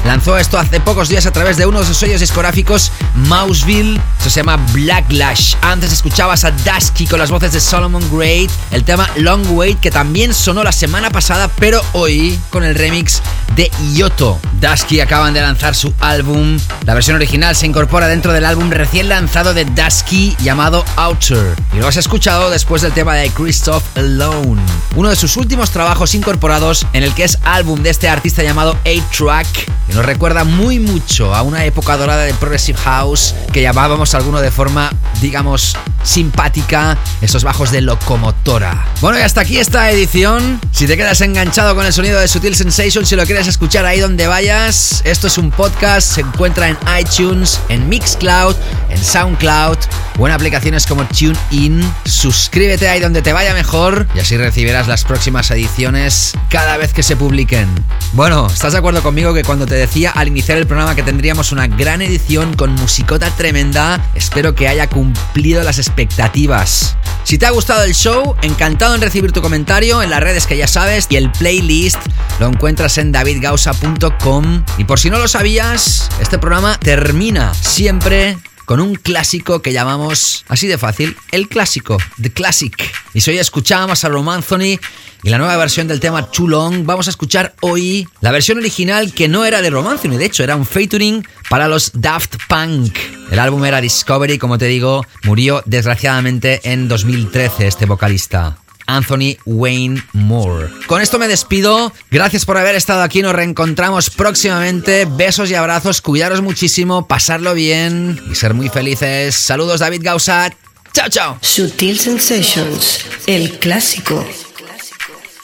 Lanzó 0.06 0.38
esto 0.38 0.58
hace 0.58 0.80
pocos 0.80 1.10
días 1.10 1.26
a 1.26 1.32
través 1.32 1.58
de 1.58 1.66
uno 1.66 1.80
de 1.80 1.86
sus 1.86 1.98
sellos 1.98 2.22
discográficos, 2.22 2.92
Mouseville. 3.16 4.00
Esto 4.18 4.30
se 4.30 4.40
llama 4.42 4.58
Blacklash. 4.74 5.56
Antes 5.62 5.92
escuchabas 5.92 6.44
a 6.44 6.52
Dusky 6.52 7.08
con 7.08 7.20
las 7.20 7.32
voces 7.32 7.52
de 7.54 7.60
Solomon 7.60 8.04
Great, 8.12 8.50
el 8.72 8.84
tema 8.84 9.10
Long 9.18 9.46
Wait, 9.52 9.80
que 9.80 9.92
también 9.92 10.34
sonó 10.34 10.64
la 10.64 10.72
semana 10.72 11.10
pasada, 11.10 11.50
pero 11.60 11.82
hoy 11.94 12.40
con 12.52 12.64
el 12.64 12.76
remix 12.76 13.22
de 13.56 13.72
Yoto. 13.94 14.40
Dusky 14.66 15.00
acaban 15.00 15.34
de 15.36 15.42
lanzar 15.42 15.76
su 15.76 15.94
álbum. 16.00 16.58
La 16.86 16.96
versión 16.96 17.16
original 17.18 17.56
se 17.56 17.68
incorpora 17.68 18.08
dentro 18.08 18.34
del 18.34 18.46
álbum 18.46 18.72
recién 18.72 19.10
lanzado 19.10 19.54
de 19.54 19.64
Dusky 19.64 20.36
llamado 20.42 20.84
Outer. 20.96 21.56
Y 21.74 21.78
lo 21.78 21.88
has 21.88 21.98
escuchado 21.98 22.50
después 22.50 22.82
del 22.82 22.92
tema 22.92 23.14
de 23.14 23.30
Christoph 23.30 23.84
Alone, 23.96 24.62
uno 24.96 25.10
de 25.10 25.16
sus 25.16 25.38
últimos 25.38 25.70
trabajos 25.70 26.16
incorporados 26.16 26.88
en 26.94 27.04
el 27.04 27.14
que 27.14 27.26
es 27.26 27.38
álbum 27.44 27.84
de 27.84 27.92
este 27.92 28.10
artista 28.10 28.42
llamado 28.42 28.76
A-Track, 28.86 29.48
que 29.88 29.94
nos 29.94 30.04
recuerda 30.04 30.44
muy 30.44 30.80
mucho 30.80 31.36
a 31.36 31.44
una 31.44 31.64
época 31.66 31.96
dorada 31.96 32.24
de 32.24 32.34
Progressive 32.34 32.80
House 32.80 33.36
que 33.54 33.62
llamábamos 33.62 34.16
alguno 34.16 34.42
de 34.42 34.50
forma, 34.50 34.92
digamos, 35.22 35.78
simpática, 36.06 36.98
esos 37.22 37.44
bajos 37.44 37.72
de 37.72 37.82
locomotora. 37.82 38.86
Bueno, 39.02 39.19
y 39.19 39.22
hasta 39.22 39.41
aquí 39.41 39.57
esta 39.57 39.91
edición. 39.91 40.61
Si 40.72 40.88
te 40.88 40.95
quedas 40.95 41.19
enganchado 41.22 41.76
con 41.76 41.86
el 41.86 41.91
sonido 41.91 42.19
de 42.19 42.27
Sutil 42.27 42.56
Sensation, 42.56 43.06
si 43.06 43.15
lo 43.15 43.26
quieres 43.26 43.48
escuchar 43.48 43.86
ahí 43.86 43.99
donde 43.99 44.27
vayas, 44.27 45.02
esto 45.03 45.27
es 45.27 45.38
un 45.38 45.52
podcast, 45.52 46.15
se 46.15 46.22
encuentra 46.22 46.69
en 46.69 46.77
iTunes, 46.99 47.60
en 47.69 47.90
Mixcloud, 47.90 48.56
en 48.90 49.03
Soundcloud 49.03 49.77
o 50.18 50.27
en 50.27 50.34
aplicaciones 50.34 50.86
como 50.86 51.06
TuneIn. 51.06 51.82
Suscríbete 52.06 52.88
ahí 52.88 52.99
donde 52.99 53.22
te 53.22 53.34
vaya 53.34 53.53
mejor 53.53 54.07
y 54.15 54.19
así 54.19 54.38
recibirás 54.38 54.88
las 54.88 55.03
próximas 55.03 55.49
ediciones 55.52 56.34
cada 56.49 56.77
vez 56.77 56.94
que 56.94 57.03
se 57.03 57.15
publiquen. 57.15 57.68
Bueno, 58.16 58.48
¿estás 58.48 58.72
de 58.72 58.80
acuerdo 58.80 59.04
conmigo 59.04 59.34
que 59.34 59.44
cuando 59.44 59.66
te 59.66 59.76
decía 59.76 60.10
al 60.10 60.30
iniciar 60.30 60.58
el 60.58 60.66
programa 60.66 60.96
que 60.96 61.04
tendríamos 61.04 61.52
una 61.52 61.68
gran 61.68 62.02
edición 62.02 62.54
con 62.56 62.72
musicota 62.72 63.30
tremenda, 63.32 64.10
espero 64.16 64.56
que 64.56 64.70
haya 64.70 64.88
cumplido 64.88 65.62
las 65.64 65.80
expectativas? 65.80 66.96
Si 67.26 67.38
te 67.38 67.46
ha 67.46 67.50
gustado 67.50 67.84
el 67.84 67.94
show, 67.94 68.38
encantado 68.42 68.96
en 68.96 69.02
recibir 69.02 69.34
tu 69.34 69.42
comentario 69.42 70.02
en 70.02 70.10
las 70.10 70.22
redes 70.22 70.48
que 70.48 70.56
ya 70.56 70.70
sabes 70.70 71.08
y 71.10 71.18
el 71.18 71.30
playlist 71.30 71.98
lo 72.40 72.48
encuentras 72.48 72.98
en 73.00 73.12
davidgausa.com. 73.12 74.64
Y 74.78 74.86
por 74.86 74.98
si 74.98 75.10
no 75.10 75.20
lo 75.20 75.28
sabías, 75.28 76.10
este 76.22 76.40
programa 76.40 76.80
termina 76.80 77.54
siempre 77.54 78.38
con 78.66 78.80
un 78.80 78.96
clásico 78.96 79.62
que 79.62 79.72
llamamos 79.72 80.44
así 80.48 80.68
de 80.68 80.78
fácil, 80.78 81.16
el 81.32 81.48
clásico, 81.48 81.98
The 82.22 82.32
Classic. 82.32 82.76
Y 83.14 83.22
si 83.22 83.32
hoy 83.32 83.38
escuchábamos 83.38 84.04
a 84.04 84.10
Rom 84.10 84.28
Anthony 84.30 84.80
y 85.24 85.30
la 85.30 85.38
nueva 85.38 85.58
versión 85.58 85.88
del 85.88 86.00
tema 86.00 86.30
Too 86.30 86.48
vamos 86.84 87.08
a 87.08 87.10
escuchar 87.10 87.56
hoy 87.62 88.08
la 88.22 88.32
versión 88.32 88.58
original 88.58 89.14
que 89.14 89.28
no 89.28 89.46
era 89.46 89.62
de 89.62 89.70
Rom 89.70 89.88
Anthony, 89.88 90.18
de 90.18 90.26
hecho 90.26 90.44
era 90.44 90.56
un 90.56 90.66
featuring 90.66 91.26
para 91.50 91.68
los 91.68 91.92
Daft 91.94 92.36
Punk. 92.48 92.98
El 93.32 93.40
álbum 93.40 93.64
era 93.66 93.82
Discovery, 93.82 94.38
como 94.38 94.58
te 94.58 94.66
digo, 94.66 95.06
murió 95.24 95.64
desgraciadamente 95.66 96.62
en 96.64 96.88
2013 96.88 97.68
este 97.68 97.86
vocalista. 97.86 98.58
Anthony 98.88 99.38
Wayne 99.45 100.03
Moore. 100.14 100.70
Con 100.88 101.02
esto 101.02 101.20
me 101.20 101.28
despido. 101.28 101.91
Gracias 102.12 102.45
por 102.45 102.57
haber 102.57 102.76
estado 102.76 103.02
aquí. 103.02 103.22
Nos 103.22 103.34
reencontramos 103.34 104.10
próximamente. 104.10 105.06
Besos 105.06 105.49
y 105.52 105.56
abrazos. 105.56 106.02
Cuidaros 106.02 106.41
muchísimo. 106.41 107.07
Pasarlo 107.07 107.53
bien 107.53 108.22
y 108.30 108.36
ser 108.36 108.53
muy 108.53 108.70
felices. 108.70 109.36
Saludos, 109.36 109.80
David 109.80 110.02
Gausa. 110.03 110.52
Chao, 110.94 111.10
chao. 111.10 111.38
Sutil 111.41 111.99
Sensations, 111.99 113.06
el 113.28 113.60
clásico. 113.60 114.26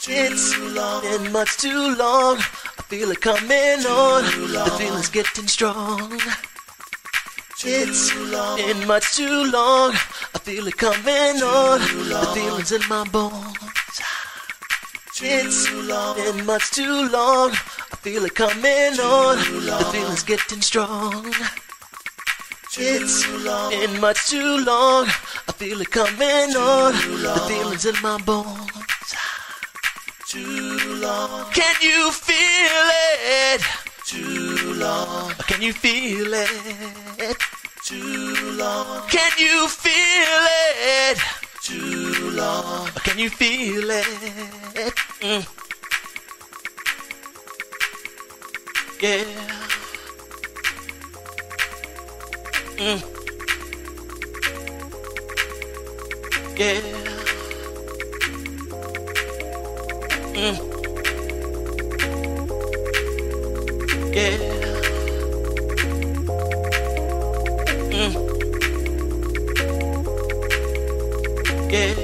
It's 0.08 0.54
been 0.56 1.32
much 1.32 1.58
too 1.58 1.94
long. 1.96 2.38
I 2.38 2.82
feel 2.88 3.10
it 3.12 3.20
coming 3.20 3.86
on. 3.86 4.24
The 4.52 4.70
feeling's 4.76 5.08
getting 5.10 5.46
strong. 5.46 6.18
It's 7.64 8.12
been 8.12 8.86
much 8.88 9.14
too 9.14 9.44
long. 9.52 9.92
I 10.34 10.38
feel 10.40 10.66
it 10.66 10.76
coming 10.76 11.42
on. 11.42 11.78
The 11.78 12.30
feeling's 12.34 12.72
in 12.72 12.80
my 12.88 13.04
bones. 13.04 13.56
It's 15.20 15.70
been 15.70 16.44
much 16.44 16.70
too 16.72 17.08
long. 17.08 17.52
I 17.52 17.96
feel 18.00 18.24
it 18.24 18.34
coming 18.34 18.98
on. 18.98 19.36
The 19.36 19.88
feeling's 19.92 20.24
getting 20.24 20.60
strong. 20.60 21.32
It's 22.76 23.26
been 23.26 24.00
much 24.00 24.28
too 24.28 24.64
long. 24.64 25.06
I 25.06 25.52
feel 25.52 25.80
it 25.80 25.90
coming 25.90 26.56
on. 26.56 26.92
The 26.92 27.44
feeling's 27.46 27.86
in 27.86 27.94
my 28.02 28.18
bones. 28.22 29.14
Too 30.26 30.94
long. 31.00 31.50
Can 31.52 31.74
you 31.80 32.10
feel 32.10 32.90
it? 33.54 33.81
Too 34.12 34.74
long. 34.74 35.32
Can 35.48 35.62
you 35.62 35.72
feel 35.72 36.34
it? 36.34 37.36
Too 37.82 38.52
long. 38.58 39.08
Can 39.08 39.32
you 39.38 39.66
feel 39.68 40.46
it? 41.08 41.18
Too 41.62 42.30
long. 42.32 42.88
Can 43.04 43.18
you 43.18 43.30
feel 43.30 43.90
it? 43.90 44.04
Mm. 45.22 45.46
Yeah. 49.00 49.24
Mm. 52.76 53.00
Yeah. 56.58 56.80
Mm. 60.34 60.81
Yeah. 64.14 64.36
Mm. 67.88 68.12
Yeah. 71.72 71.94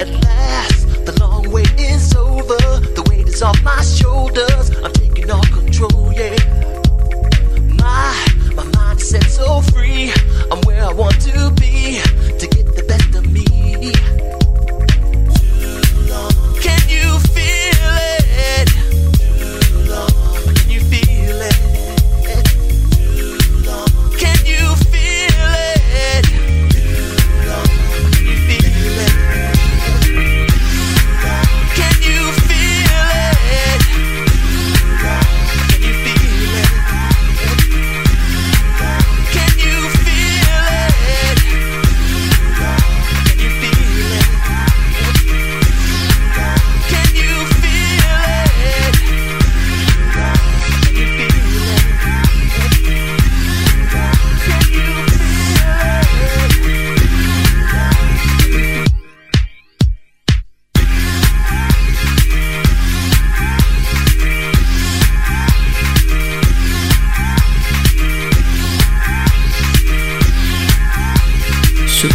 At 0.00 0.08
last, 0.08 1.04
the 1.04 1.14
long 1.20 1.50
wait 1.50 1.68
is 1.78 2.14
over. 2.16 2.56
The 2.56 3.06
weight 3.10 3.28
is 3.28 3.42
off 3.42 3.62
my 3.62 3.82
shoulders. 3.82 4.70
I'm 4.82 4.92
taking 4.94 5.30
all 5.30 5.42
control, 5.42 6.10
yeah. 6.14 6.34
My, 7.82 8.16
my 8.54 8.96
so 8.96 9.60
free. 9.60 10.10
I'm 10.50 10.60
where 10.62 10.82
I 10.82 10.92
want 10.94 11.20
to 11.20 11.50
be 11.60 12.00
to 12.38 12.53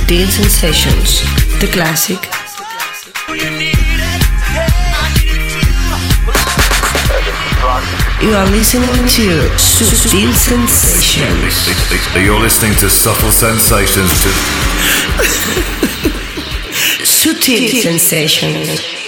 Sutil 0.10 0.28
Sensations, 0.28 1.22
the 1.62 1.68
classic. 1.68 2.18
You 8.20 8.34
are 8.34 8.48
listening 8.48 8.90
to 8.90 9.60
Subtle 9.60 10.34
Sensations. 10.34 12.16
You're 12.16 12.40
listening 12.40 12.74
to 12.78 12.90
Subtle 12.90 13.30
Sensations. 13.30 14.10
Subtle 17.06 17.68
Sensations. 17.68 18.99